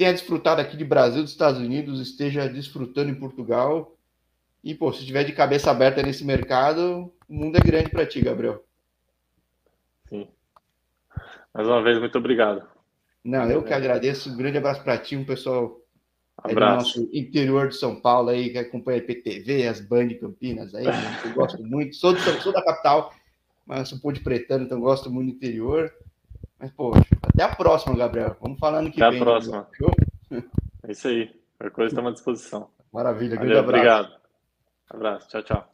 tenha 0.00 0.14
desfrutado 0.14 0.62
aqui 0.62 0.78
de 0.78 0.84
Brasil, 0.84 1.20
dos 1.20 1.30
Estados 1.30 1.60
Unidos, 1.60 2.00
esteja 2.00 2.48
desfrutando 2.48 3.10
em 3.10 3.14
Portugal. 3.14 3.94
E, 4.64 4.74
pô, 4.74 4.90
se 4.94 5.04
tiver 5.04 5.24
de 5.24 5.32
cabeça 5.32 5.70
aberta 5.70 6.02
nesse 6.02 6.24
mercado, 6.24 7.12
o 7.28 7.34
mundo 7.34 7.58
é 7.58 7.60
grande 7.60 7.90
para 7.90 8.06
ti, 8.06 8.18
Gabriel. 8.22 8.64
Sim. 10.08 10.26
Mais 11.52 11.68
uma 11.68 11.82
vez, 11.82 11.98
muito 11.98 12.16
obrigado. 12.16 12.66
Não, 13.22 13.50
eu 13.50 13.62
que 13.62 13.74
agradeço. 13.74 14.30
Um 14.30 14.38
grande 14.38 14.56
abraço 14.56 14.82
para 14.82 14.96
ti, 14.96 15.16
um 15.16 15.24
pessoal 15.24 15.78
abraço. 16.38 16.94
do 16.94 17.02
nosso 17.02 17.14
interior 17.14 17.68
de 17.68 17.76
São 17.76 18.00
Paulo 18.00 18.30
aí, 18.30 18.48
que 18.48 18.56
acompanha 18.56 18.98
a 18.98 19.02
IPTV, 19.02 19.68
as 19.68 19.82
Band 19.82 20.14
Campinas 20.18 20.74
aí, 20.74 20.86
né? 20.86 21.20
eu 21.26 21.34
gosto 21.34 21.62
muito. 21.62 21.94
Sou, 21.94 22.14
do, 22.14 22.20
sou 22.40 22.54
da 22.54 22.64
capital, 22.64 23.12
mas 23.66 23.90
sou 23.90 23.98
pô 23.98 24.10
de 24.12 24.20
pretano, 24.20 24.64
então 24.64 24.80
gosto 24.80 25.10
muito 25.10 25.30
do 25.30 25.36
interior. 25.36 25.92
Mas, 26.60 26.70
poxa, 26.72 27.02
até 27.22 27.42
a 27.42 27.56
próxima, 27.56 27.96
Gabriel. 27.96 28.36
Vamos 28.40 28.58
falando 28.58 28.90
que 28.92 29.02
até 29.02 29.10
vem. 29.12 29.22
Até 29.22 29.30
a 29.30 29.32
próxima. 29.32 29.68
É 30.82 30.92
isso 30.92 31.08
aí. 31.08 31.26
Qualquer 31.58 31.74
coisa 31.74 31.88
estamos 31.88 32.10
à 32.10 32.14
disposição. 32.14 32.68
Maravilha. 32.92 33.36
Valeu, 33.36 33.60
obrigado. 33.60 34.14
Abraço. 34.90 35.28
Tchau, 35.28 35.42
tchau. 35.42 35.68